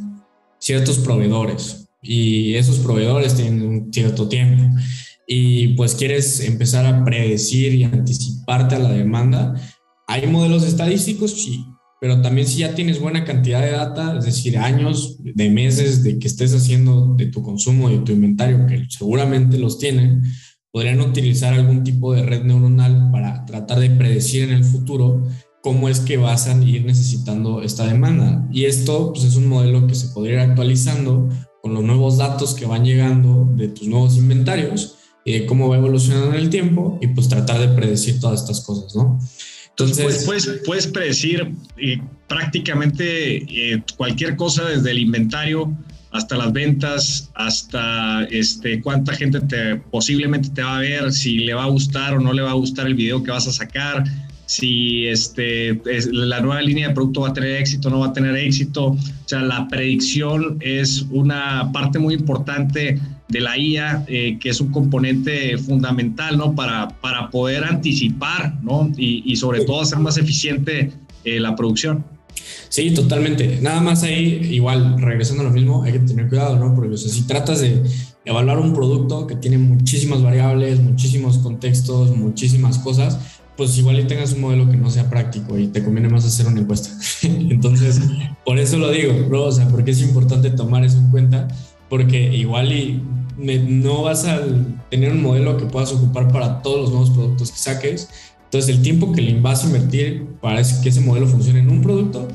[0.58, 1.88] ciertos proveedores.
[2.02, 4.64] Y esos proveedores tienen un cierto tiempo.
[5.26, 9.54] Y pues quieres empezar a predecir y anticiparte a la demanda,
[10.08, 11.64] hay modelos estadísticos, sí,
[12.00, 16.18] pero también si ya tienes buena cantidad de data, es decir, años, de meses de
[16.18, 20.22] que estés haciendo de tu consumo y de tu inventario, que seguramente los tienen,
[20.72, 25.28] podrían utilizar algún tipo de red neuronal para tratar de predecir en el futuro
[25.62, 28.46] cómo es que vas a ir necesitando esta demanda.
[28.52, 31.28] Y esto pues, es un modelo que se podría ir actualizando
[31.62, 34.96] con los nuevos datos que van llegando de tus nuevos inventarios
[35.32, 38.94] de cómo va evolucionando en el tiempo y pues tratar de predecir todas estas cosas,
[38.94, 39.18] ¿no?
[39.70, 45.74] Entonces, puedes, puedes predecir eh, prácticamente eh, cualquier cosa desde el inventario
[46.10, 51.54] hasta las ventas, hasta este, cuánta gente te, posiblemente te va a ver, si le
[51.54, 54.04] va a gustar o no le va a gustar el video que vas a sacar,
[54.50, 58.34] si este, la nueva línea de producto va a tener éxito no va a tener
[58.34, 58.86] éxito.
[58.86, 64.60] O sea, la predicción es una parte muy importante de la IA, eh, que es
[64.60, 66.52] un componente fundamental, ¿no?
[66.56, 68.90] Para, para poder anticipar, ¿no?
[68.96, 70.90] Y, sobre todo hacer más eficiente
[71.22, 72.04] eh, la producción.
[72.68, 73.60] Sí, totalmente.
[73.62, 76.74] Nada más ahí, igual, regresando a lo mismo, hay que tener cuidado, ¿no?
[76.74, 77.84] Porque si tratas de
[78.24, 84.32] evaluar un producto que tiene muchísimas variables, muchísimos contextos, muchísimas cosas, pues igual y tengas
[84.32, 86.88] un modelo que no sea práctico y te conviene más hacer una encuesta.
[87.26, 88.00] Entonces,
[88.42, 91.46] por eso lo digo, bro, o sea, porque es importante tomar eso en cuenta,
[91.90, 93.02] porque igual y
[93.36, 94.40] no vas a
[94.88, 98.08] tener un modelo que puedas ocupar para todos los nuevos productos que saques.
[98.44, 101.82] Entonces, el tiempo que le vas a invertir para que ese modelo funcione en un
[101.82, 102.28] producto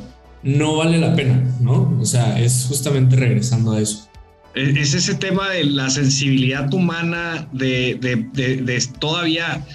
[0.43, 1.97] no vale la pena, ¿no?
[1.99, 4.07] O sea, es justamente regresando a eso.
[4.53, 9.65] Es ese tema de la sensibilidad humana, de, de, de, todavía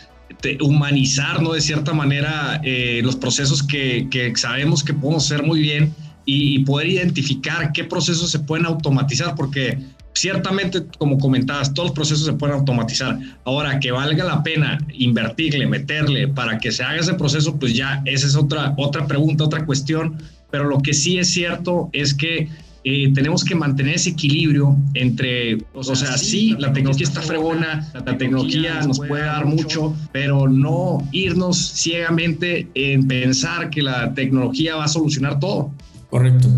[0.60, 1.52] humanizar, ¿no?
[1.52, 6.88] De cierta manera, eh, los procesos que, sabemos que podemos hacer muy bien y, poder
[6.88, 9.78] identificar qué procesos se pueden automatizar, porque
[10.14, 13.18] ciertamente, como comentabas, todos los procesos se pueden automatizar.
[13.44, 18.02] Ahora, que valga la pena invertirle, meterle para que se haga ese proceso, pues ya
[18.04, 20.18] esa es otra, otra pregunta, otra cuestión.
[20.50, 22.48] Pero lo que sí es cierto es que
[22.82, 28.16] eh, tenemos que mantener ese equilibrio entre, o sea, sí, la tecnología está fregona, la
[28.16, 34.84] tecnología nos puede dar mucho, pero no irnos ciegamente en pensar que la tecnología va
[34.84, 35.72] a solucionar todo.
[36.08, 36.48] Correcto.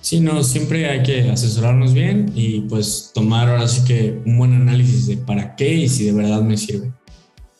[0.00, 4.54] Sí, no, siempre hay que asesorarnos bien y pues tomar ahora sí que un buen
[4.54, 6.90] análisis de para qué y si de verdad me sirve.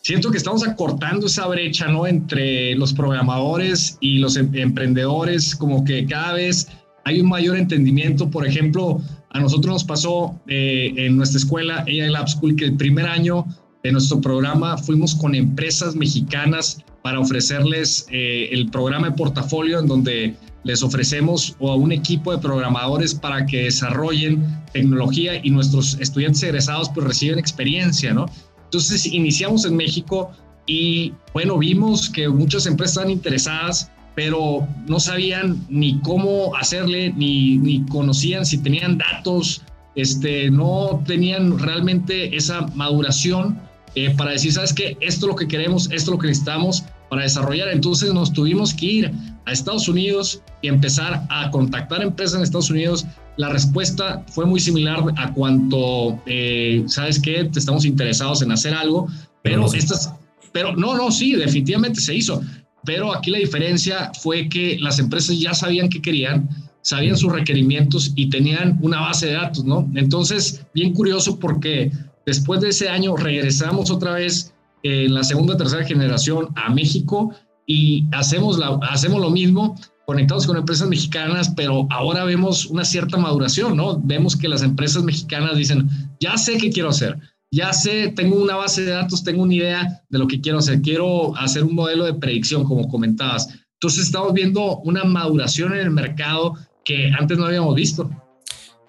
[0.01, 2.07] Siento que estamos acortando esa brecha, ¿no?
[2.07, 6.69] Entre los programadores y los em-, emprendedores, como que cada vez
[7.09, 8.31] hay un mayor entendimiento.
[8.31, 12.77] Por ejemplo, a nosotros nos pasó eh, en nuestra escuela, AI Lab School, que el
[12.77, 13.47] primer año
[13.83, 19.87] de nuestro programa fuimos con empresas mexicanas para ofrecerles eh, el programa de portafolio en
[19.87, 24.45] donde les ofrecemos a un equipo de programadores para que desarrollen
[24.75, 28.27] tecnología y nuestros estudiantes egresados pues reciben experiencia, ¿no?
[28.65, 30.31] Entonces iniciamos en México
[30.67, 37.57] y bueno, vimos que muchas empresas están interesadas, pero no sabían ni cómo hacerle, ni,
[37.59, 39.63] ni conocían si tenían datos,
[39.95, 43.57] este, no tenían realmente esa maduración
[43.95, 44.97] eh, para decir, ¿sabes qué?
[45.01, 47.69] Esto es lo que queremos, esto es lo que necesitamos para desarrollar.
[47.69, 49.13] Entonces nos tuvimos que ir
[49.47, 53.07] a Estados Unidos y empezar a contactar empresas en Estados Unidos.
[53.37, 57.49] La respuesta fue muy similar a cuanto, eh, ¿sabes qué?
[57.55, 59.07] Estamos interesados en hacer algo,
[59.45, 60.13] pero estas,
[60.51, 62.43] pero no, no, sí, definitivamente se hizo.
[62.89, 66.49] Pero aquí la diferencia fue que las empresas ya sabían qué querían,
[66.81, 69.87] sabían sus requerimientos y tenían una base de datos, ¿no?
[69.95, 71.93] Entonces, bien curioso porque
[72.25, 77.35] después de ese año regresamos otra vez en la segunda tercera generación a México
[77.67, 83.77] y hacemos, hacemos lo mismo conectados con empresas mexicanas, pero ahora vemos una cierta maduración,
[83.77, 84.01] ¿no?
[84.03, 87.19] Vemos que las empresas mexicanas dicen, ya sé qué quiero hacer,
[87.51, 90.83] ya sé, tengo una base de datos, tengo una idea de lo que quiero hacer,
[90.83, 93.49] quiero hacer un modelo de predicción, como comentabas.
[93.75, 98.11] Entonces estamos viendo una maduración en el mercado que antes no habíamos visto.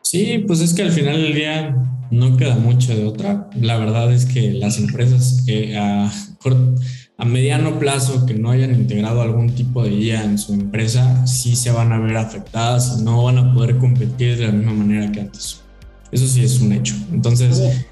[0.02, 1.76] Sí, pues es que al final del día
[2.12, 3.50] no queda mucho de otra.
[3.62, 6.12] La verdad es que las empresas que a,
[7.18, 11.56] a, mediano plazo que no hayan integrado algún tipo de IA en su empresa, sí
[11.56, 15.12] se van a ver afectadas y no van a poder competir de la misma manera
[15.12, 15.62] que antes.
[16.12, 16.96] Eso sí es un hecho.
[17.14, 17.86] Entonces,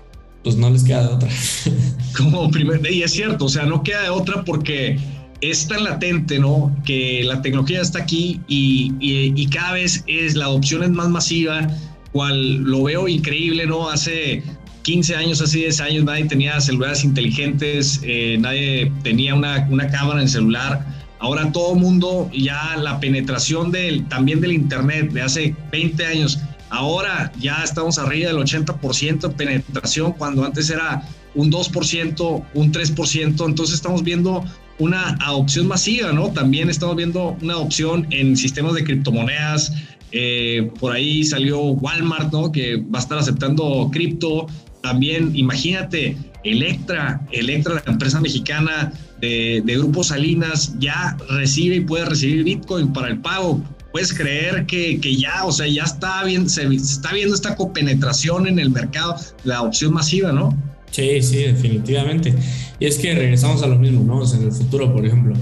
[0.48, 1.30] pues no les queda de otra.
[2.18, 4.98] Como primer, y es cierto, o sea, no queda de otra porque
[5.42, 6.74] es tan latente, ¿no?
[6.86, 11.68] Que la tecnología está aquí y, y, cada vez es la adopción es más masiva,
[12.14, 13.90] cual lo veo increíble, ¿no?
[13.90, 14.42] Hace
[14.84, 20.22] 15 años, hace 10 años nadie tenía celulares inteligentes, eh, nadie tenía una, una cámara
[20.22, 20.88] en celular.
[21.20, 26.40] Ahora todo mundo, ya la penetración del, también del Internet de hace 20 años,
[26.70, 31.04] ahora ya estamos arriba del 80% de penetración, cuando antes era
[31.36, 34.44] un 2%, un 3%, entonces estamos viendo
[34.80, 36.32] una adopción masiva, ¿no?
[36.32, 39.74] También estamos viendo una adopción en sistemas de criptomonedas.
[40.12, 42.52] Eh, por ahí salió Walmart, ¿no?
[42.52, 44.48] Que va a estar aceptando cripto.
[44.82, 52.06] También, imagínate, Electra, Electra, la empresa mexicana de, de Grupo Salinas, ya recibe y puede
[52.06, 53.62] recibir Bitcoin para el pago.
[53.98, 58.48] Puedes creer que, que ya, o sea, ya está bien, se está viendo esta copenetración
[58.48, 60.56] en el mercado, la adopción masiva, ¿no?
[60.92, 62.36] Sí, sí, definitivamente.
[62.78, 64.24] Y es que regresamos a lo mismo, ¿no?
[64.32, 65.34] en el futuro, por ejemplo,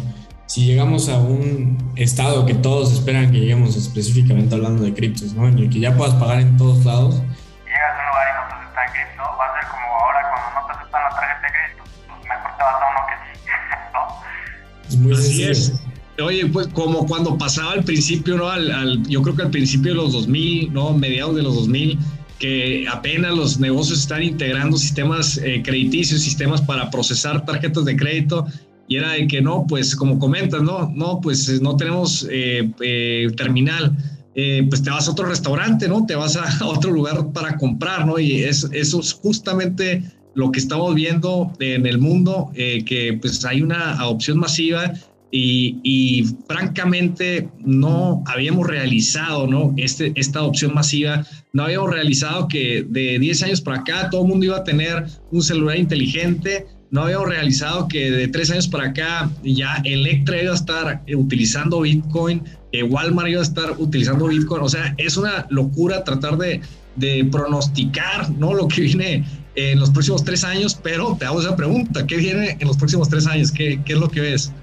[0.46, 5.50] si llegamos a un estado que todos esperan que lleguemos específicamente hablando de criptos, ¿no?
[5.50, 7.16] En el que ya puedas pagar en todos lados.
[7.66, 10.62] Llegas a un lugar y no te aceptan cripto, va a ser como ahora cuando
[10.62, 13.50] no te aceptan la tarjeta de crédito, pues mejor te vas a uno que sí,
[13.94, 14.88] ¿no?
[14.88, 15.85] Es muy Así es.
[16.24, 18.50] Oye, pues como cuando pasaba al principio, ¿no?
[18.50, 20.94] Al, al, yo creo que al principio de los 2000, ¿no?
[20.94, 22.00] Mediados de los 2000,
[22.40, 28.46] que apenas los negocios están integrando sistemas eh, crediticios, sistemas para procesar tarjetas de crédito,
[28.88, 32.72] y era de que no, pues como comentas, no, no, pues eh, no tenemos eh,
[33.36, 33.98] terminal,
[34.70, 36.06] pues te vas a otro restaurante, ¿no?
[36.06, 38.20] Te vas a otro lugar para comprar, ¿no?
[38.20, 40.04] Y es, eso es justamente
[40.34, 44.94] lo que estamos viendo en el mundo, que pues hay una adopción masiva
[45.38, 49.74] y, francamente no habíamos realizado ¿no?
[49.78, 54.30] Este, esta adopción masiva, no habíamos realizado que de 10 años para acá todo el
[54.30, 58.90] mundo iba a tener un celular inteligente, no habíamos realizado que de 3 años para
[58.90, 64.64] acá ya Electra iba a estar utilizando Bitcoin, que Walmart iba a estar utilizando Bitcoin,
[64.64, 66.62] o sea, es una locura tratar de,
[66.96, 68.54] de pronosticar ¿no?
[68.54, 69.26] lo que viene
[69.56, 73.10] en los próximos 3 años, pero te hago esa pregunta, ¿qué viene en los próximos
[73.10, 73.52] 3 años?
[73.52, 74.54] ¿Qué, qué es lo que ves?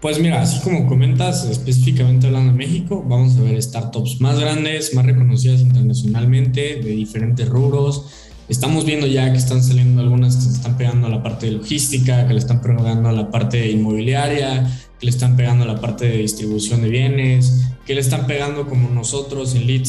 [0.00, 4.94] Pues mira, así como comentas, específicamente hablando de México, vamos a ver startups más grandes,
[4.94, 8.04] más reconocidas internacionalmente, de diferentes rubros.
[8.48, 11.52] Estamos viendo ya que están saliendo algunas que se están pegando a la parte de
[11.52, 15.80] logística, que le están pegando a la parte inmobiliaria, que le están pegando a la
[15.80, 19.82] parte de distribución de bienes, que le están pegando como nosotros en lead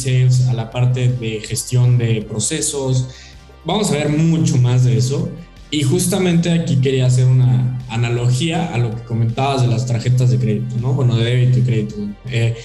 [0.50, 3.10] a la parte de gestión de procesos.
[3.64, 5.30] Vamos a ver mucho más de eso
[5.72, 10.40] y justamente aquí quería hacer una analogía a lo que comentabas de las tarjetas de
[10.40, 10.94] crédito, ¿no?
[10.94, 11.96] Bueno, de débito y crédito.
[12.30, 12.56] Eh,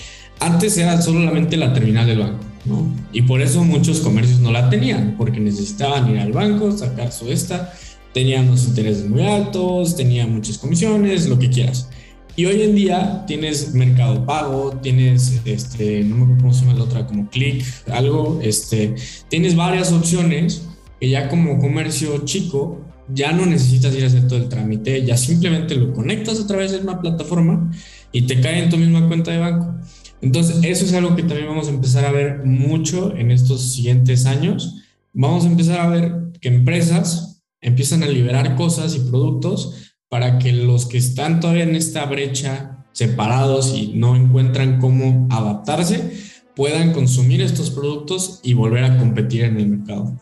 [0.41, 2.91] antes era solamente la terminal del banco, ¿no?
[3.13, 7.31] Y por eso muchos comercios no la tenían, porque necesitaban ir al banco, sacar su
[7.31, 7.75] esta,
[8.15, 11.91] tenían unos intereses muy altos, tenían muchas comisiones, lo que quieras.
[12.37, 16.75] Y hoy en día tienes Mercado Pago, tienes, este, no me acuerdo cómo se llama
[16.79, 18.95] la otra, como Click, algo, este,
[19.29, 20.63] tienes varias opciones
[20.99, 25.17] que ya como comercio chico ya no necesitas ir a hacer todo el trámite, ya
[25.17, 27.71] simplemente lo conectas a través de una plataforma
[28.13, 29.75] y te cae en tu misma cuenta de banco.
[30.21, 34.25] Entonces, eso es algo que también vamos a empezar a ver mucho en estos siguientes
[34.25, 34.83] años.
[35.13, 40.53] Vamos a empezar a ver que empresas empiezan a liberar cosas y productos para que
[40.53, 46.13] los que están todavía en esta brecha separados y no encuentran cómo adaptarse,
[46.55, 50.17] puedan consumir estos productos y volver a competir en el mercado.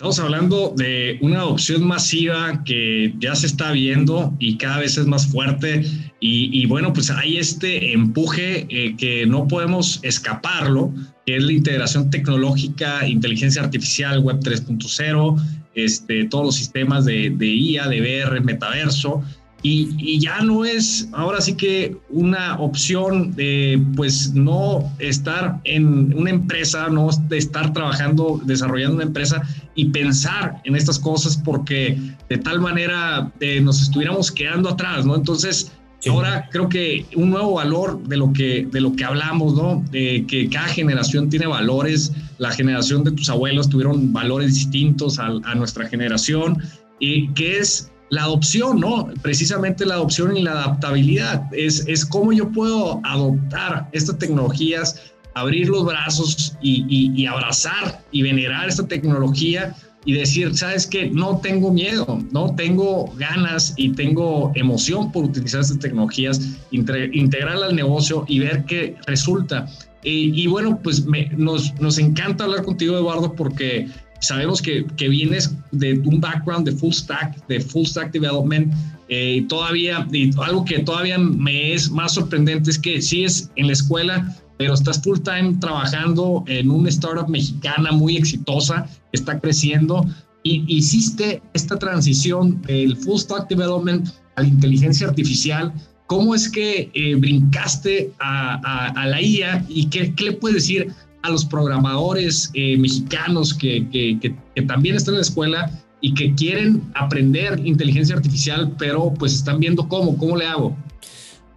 [0.00, 5.04] Estamos hablando de una adopción masiva que ya se está viendo y cada vez es
[5.04, 5.84] más fuerte
[6.20, 10.90] y, bueno, pues hay este empuje eh, que no podemos escaparlo,
[11.26, 15.36] que es la integración tecnológica, inteligencia artificial, web 3.0,
[15.74, 19.22] este, todos los sistemas de, de IA, de VR, metaverso.
[19.62, 26.30] Y, ya no es ahora sí que una opción de pues no estar en una
[26.30, 29.42] empresa, no de estar trabajando, desarrollando una empresa
[29.74, 31.98] y pensar en estas cosas porque
[32.28, 35.14] de tal manera eh, nos estuviéramos quedando atrás, ¿no?
[35.14, 35.72] Entonces,
[36.08, 39.84] ahora creo que un nuevo valor de lo que, de lo que hablamos, ¿no?
[39.90, 45.26] De que cada generación tiene valores, la generación de tus abuelos tuvieron valores distintos a,
[45.26, 46.62] a nuestra generación
[46.98, 49.08] y que es la adopción, ¿no?
[49.22, 51.42] Precisamente la adopción y la adaptabilidad.
[51.52, 58.68] Es, es cómo yo puedo adoptar estas tecnologías, abrir los brazos y, abrazar y venerar
[58.68, 65.12] esta tecnología y decir, sabes que no tengo miedo, no tengo ganas y tengo emoción
[65.12, 66.40] por utilizar estas tecnologías,
[66.70, 69.68] integrarla al negocio y ver qué resulta.
[70.02, 71.04] Y, bueno, pues
[71.36, 73.88] nos, nos encanta hablar contigo, Eduardo, porque
[74.20, 78.72] sabemos que, que vienes de un background de full stack, de full stack development,
[79.08, 83.66] eh, y todavía, y algo que todavía me es más sorprendente es que sigues en
[83.66, 89.40] la escuela, pero estás full time trabajando en una startup mexicana muy exitosa, que está
[89.40, 90.06] creciendo,
[90.42, 95.72] y hiciste esta transición del full stack development a la inteligencia artificial.
[96.06, 100.92] ¿Cómo es que eh, brincaste a, a, la IA y qué, qué le puedes decir
[101.22, 106.82] a los programadores eh, mexicanos que, que, también están en la escuela y que quieren
[106.94, 110.76] aprender inteligencia artificial, pero pues están viendo cómo, cómo le hago.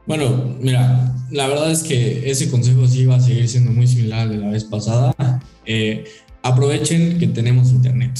[0.05, 4.21] Bueno, mira, la verdad es que ese consejo sí va a seguir siendo muy similar
[4.21, 5.15] al de la vez pasada.
[5.65, 6.03] Eh,
[6.41, 8.19] aprovechen que tenemos internet.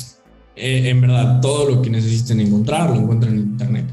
[0.56, 3.86] Eh, en verdad, todo lo que necesiten encontrar lo encuentran en internet.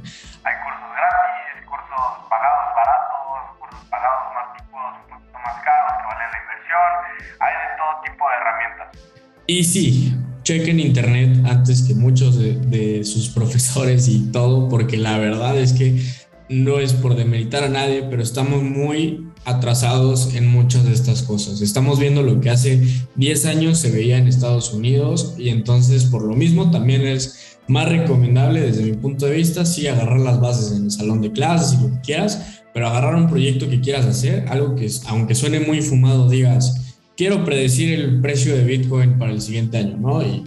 [9.50, 15.58] Y sí, chequen internet antes que muchos de, sus profesores y todo, porque la verdad
[15.58, 16.00] es que
[16.48, 21.62] no es por demeritar a nadie, pero estamos muy atrasados en muchas de estas cosas.
[21.62, 22.80] Estamos viendo lo que hace
[23.16, 27.88] 10 años se veía en Estados Unidos y entonces por lo mismo también es más
[27.88, 31.76] recomendable desde mi punto de vista, sí agarrar las bases en el salón de clases
[31.76, 35.58] y lo que quieras, pero agarrar un proyecto que quieras hacer, algo que aunque suene
[35.58, 36.89] muy fumado digas,
[37.20, 40.22] quiero predecir el precio de Bitcoin para el siguiente año, ¿no?
[40.22, 40.42] Y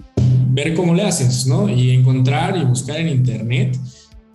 [0.50, 1.70] ver cómo le haces, ¿no?
[1.70, 3.78] Y encontrar y buscar en Internet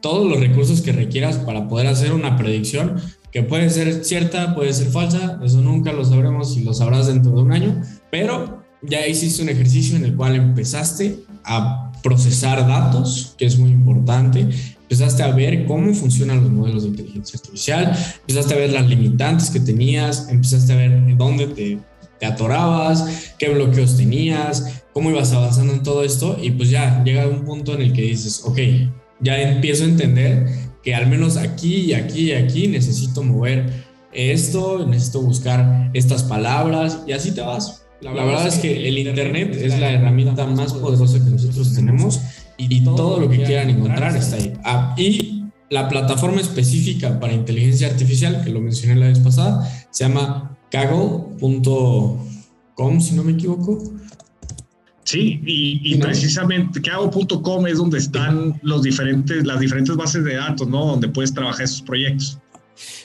[0.00, 2.94] todos los recursos que requieras para poder hacer una predicción
[3.32, 7.32] que puede ser cierta, puede ser falsa, eso nunca lo sabremos y lo sabrás dentro
[7.32, 13.34] de un año, pero ya hiciste un ejercicio en el cual empezaste a procesar datos,
[13.36, 14.46] que es muy importante,
[14.82, 19.50] empezaste a ver cómo funcionan los modelos de inteligencia artificial, empezaste a ver las limitantes
[19.50, 21.78] que tenías, empezaste a ver dónde te
[22.18, 27.26] te atorabas, qué bloqueos tenías, cómo ibas avanzando en todo esto y pues ya llega
[27.26, 28.58] un punto en el que dices, ok,
[29.20, 30.46] ya empiezo a entender
[30.82, 37.00] que al menos aquí y aquí y aquí necesito mover esto, necesito buscar estas palabras
[37.06, 37.84] y así te vas.
[38.00, 42.20] La, verdad es que el Internet es la herramienta más poderosa que nosotros tenemos
[42.56, 44.52] y, todo lo que quieran encontrar está ahí.
[44.64, 50.04] Ah, y la plataforma específica para inteligencia artificial, que lo mencioné la vez pasada, se
[50.04, 50.56] llama
[51.38, 53.82] Kaggle.com, si no me equivoco.
[55.04, 60.84] Sí, y, precisamente Kaggle.com es donde están los diferentes, las diferentes bases de datos, ¿no?
[60.84, 62.38] Donde puedes trabajar esos proyectos.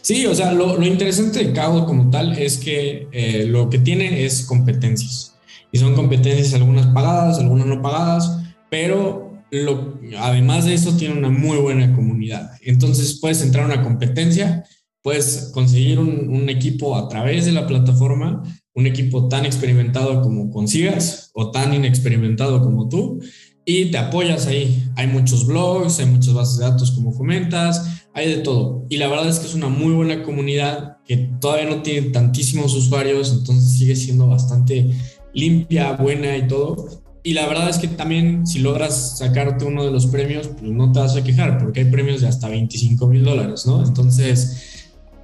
[0.02, 4.26] Sí, o sea, lo, interesante de Kaggle como tal es que eh, lo que tiene
[4.26, 5.36] es competencias.
[5.72, 8.38] Y son competencias algunas pagadas, algunas no pagadas,
[8.70, 12.52] pero lo, además de eso tiene una muy buena comunidad.
[12.62, 14.66] Entonces puedes entrar a una competencia
[15.04, 18.42] puedes conseguir un, equipo a través de la plataforma,
[18.74, 23.20] un equipo tan experimentado como consigas o tan inexperimentado como tú,
[23.66, 24.84] y te apoyas ahí.
[24.96, 28.86] Hay muchos blogs, hay muchas bases de datos como comentas, hay de todo.
[28.90, 32.74] Y la verdad es que es una muy buena comunidad que todavía no tiene tantísimos
[32.74, 34.90] usuarios, entonces sigue siendo bastante
[35.34, 37.04] limpia, buena y todo.
[37.24, 40.92] Y la verdad es que también si logras sacarte uno de los premios, pues no
[40.92, 43.86] te vas a quejar, porque hay premios de hasta 25 mil dólares, ¿no?
[43.86, 44.73] Entonces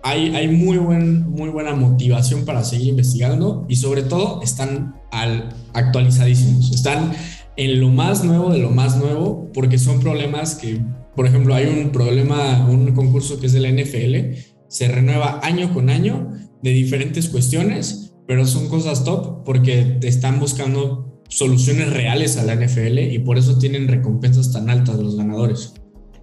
[0.03, 6.71] hay, muy, buen, muy buena motivación para seguir investigando y sobre todo están al, actualizadísimos,
[6.71, 7.11] están
[7.57, 10.81] en lo más nuevo de lo más nuevo porque son problemas que,
[11.15, 14.37] por ejemplo, hay un problema, un concurso que es de la NFL,
[14.67, 16.31] se renueva año con año
[16.61, 22.99] de diferentes cuestiones, pero son cosas top porque están buscando soluciones reales a la NFL
[22.99, 25.73] y por eso tienen recompensas tan altas de los ganadores.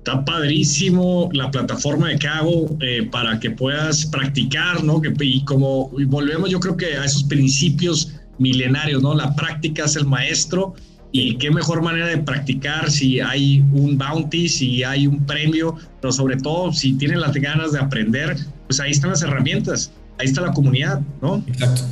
[0.07, 5.01] Está padrísimo la plataforma de Cago eh, para que puedas practicar, ¿no?
[5.01, 9.15] Que, y como volvemos, yo creo que a esos principios milenarios, ¿no?
[9.17, 10.75] La práctica es el maestro
[11.11, 16.13] y qué mejor manera de practicar si hay un bounty, si hay un premio, pero
[16.13, 18.37] sobre todo si tienen las ganas de aprender,
[18.69, 19.91] pues ahí están las herramientas,
[20.21, 21.43] ahí está la comunidad, ¿no?
[21.49, 21.83] Exacto.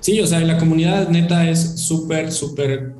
[0.00, 2.94] Sí, o sea, la comunidad neta es súper, súper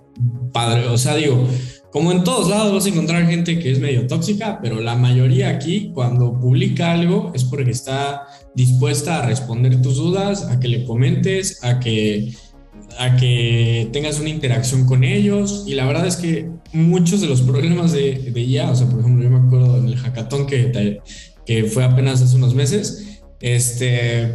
[0.52, 0.86] padre.
[0.88, 1.48] O sea, digo,
[1.94, 5.48] como en todos lados vas a encontrar gente que es medio tóxica, pero la mayoría
[5.48, 10.84] aquí cuando publica algo es porque está dispuesta a responder tus dudas, a que le
[10.84, 12.34] comentes, a que,
[12.98, 15.62] a que tengas una interacción con ellos.
[15.68, 18.98] Y la verdad es que muchos de los problemas de, de IA, o sea, por
[18.98, 21.00] ejemplo, yo me acuerdo en el hackathon que,
[21.46, 24.34] que fue apenas hace unos meses, este,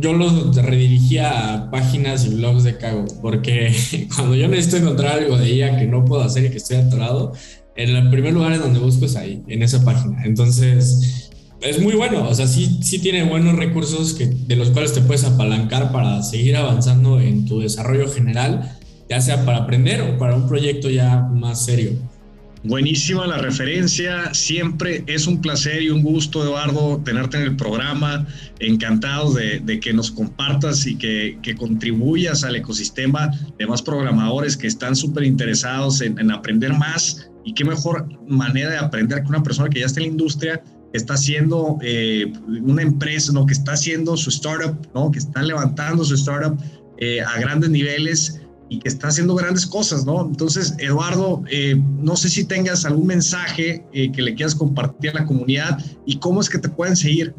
[0.00, 3.74] yo los redirigía a páginas y blogs de Cago, porque
[4.14, 7.32] cuando yo necesito encontrar algo de ella que no puedo hacer y que estoy atorado,
[7.76, 10.24] en el primer lugar en donde busco es ahí, en esa página.
[10.24, 11.30] Entonces,
[11.60, 15.02] es muy bueno, o sea, sí, sí tiene buenos recursos que, de los cuales te
[15.02, 18.78] puedes apalancar para seguir avanzando en tu desarrollo general,
[19.08, 21.92] ya sea para aprender o para un proyecto ya más serio.
[22.62, 28.26] Buenísima la referencia, siempre es un placer y un gusto, Eduardo, tenerte en el programa.
[28.58, 34.94] Encantados de, que nos compartas y que, contribuyas al ecosistema de más programadores que están
[34.94, 37.30] súper interesados en, aprender más.
[37.46, 40.62] Y qué mejor manera de aprender que una persona que ya está en la industria,
[40.92, 43.46] que está haciendo eh, una empresa, ¿no?
[43.46, 45.10] que está haciendo su startup, ¿no?
[45.10, 46.60] que está levantando su startup
[46.98, 50.22] eh, a grandes niveles y que está haciendo grandes cosas, ¿no?
[50.22, 55.14] Entonces, Eduardo, eh, no sé si tengas algún mensaje eh, que le quieras compartir a
[55.14, 57.34] la comunidad y cómo es que te pueden seguir.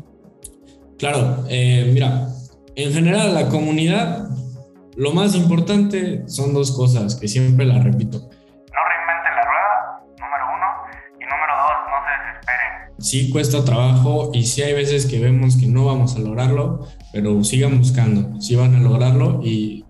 [1.00, 2.28] Claro, eh, mira,
[2.76, 4.28] en general la comunidad,
[4.98, 8.18] lo más importante son dos cosas que siempre la repito.
[8.20, 10.68] No reinventen la rueda, número uno,
[11.18, 13.00] y número dos, no se desesperen.
[13.00, 17.42] Sí cuesta trabajo y sí hay veces que vemos que no vamos a lograrlo, pero
[17.46, 19.81] sigan buscando, sí van a lograrlo y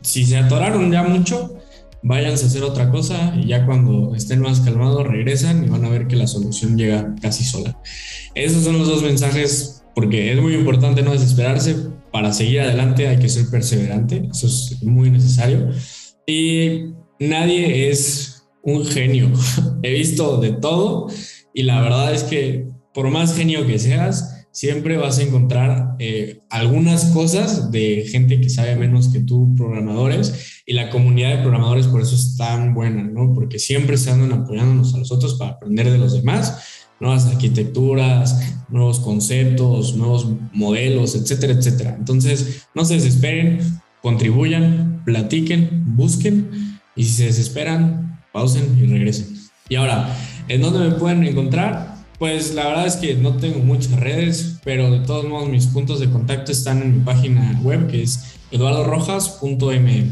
[0.00, 1.58] si se atoraron ya mucho,
[2.02, 5.88] váyanse a hacer otra cosa y ya cuando estén más calmados regresan y van a
[5.88, 7.80] ver que la solución llega casi sola.
[8.34, 11.76] Esos son los dos mensajes porque es muy importante no desesperarse.
[12.12, 15.70] Para seguir adelante hay que ser perseverante, eso es muy necesario.
[16.26, 19.30] Y nadie es un genio.
[19.82, 21.08] He visto de todo
[21.52, 26.40] y la verdad es que por más genio que seas, siempre vas a encontrar eh,
[26.50, 31.86] algunas cosas de gente que sabe menos que tú, programadores, y la comunidad de programadores
[31.86, 33.34] por eso es tan buena, ¿no?
[33.34, 36.58] Porque siempre se andan apoyándonos a nosotros para aprender de los demás,
[36.98, 41.94] nuevas arquitecturas, nuevos conceptos, nuevos modelos, etcétera, etcétera.
[41.96, 43.60] Entonces, no se desesperen,
[44.02, 49.38] contribuyan, platiquen, busquen, y si se desesperan, pausen y regresen.
[49.68, 50.16] Y ahora,
[50.48, 51.97] ¿en dónde me pueden encontrar?
[52.18, 56.00] Pues la verdad es que no tengo muchas redes, pero de todos modos mis puntos
[56.00, 60.06] de contacto están en mi página web que es eduardorojas.me.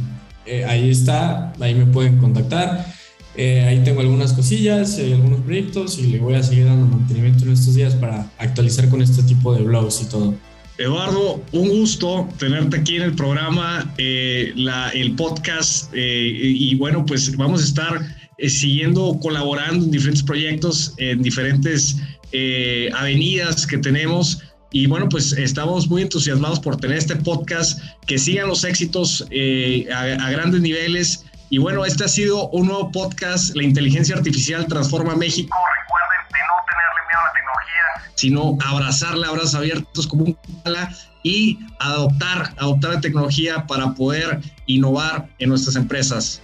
[0.46, 2.86] Eh, ahí está, ahí me pueden contactar.
[3.34, 7.44] Eh, ahí tengo algunas cosillas, y algunos proyectos y le voy a seguir dando mantenimiento
[7.44, 10.34] en estos días para actualizar con este tipo de blogs y todo.
[10.78, 17.36] Eduardo, un gusto tenerte aquí en el programa, eh, la, el podcast y bueno, pues
[17.36, 21.96] vamos a estar eh, siguiendo colaborando en diferentes proyectos, en diferentes
[22.32, 24.42] eh, avenidas que tenemos.
[24.72, 29.88] Y bueno, pues estamos muy entusiasmados por tener este podcast, que sigan los éxitos eh,
[29.90, 31.24] a, grandes niveles.
[31.48, 35.56] Y bueno, este ha sido un nuevo podcast, La inteligencia artificial transforma México.
[35.80, 40.94] Recuerden de no tenerle miedo a la tecnología, sino abrazarla, abrazos abiertos como un cala
[41.22, 46.42] y adoptar, adoptar la tecnología para poder innovar en nuestras empresas.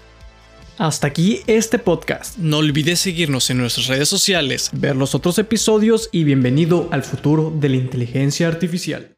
[0.78, 2.38] Hasta aquí este podcast.
[2.38, 7.52] No olvides seguirnos en nuestras redes sociales, ver los otros episodios y bienvenido al futuro
[7.54, 9.12] de la inteligencia artificial.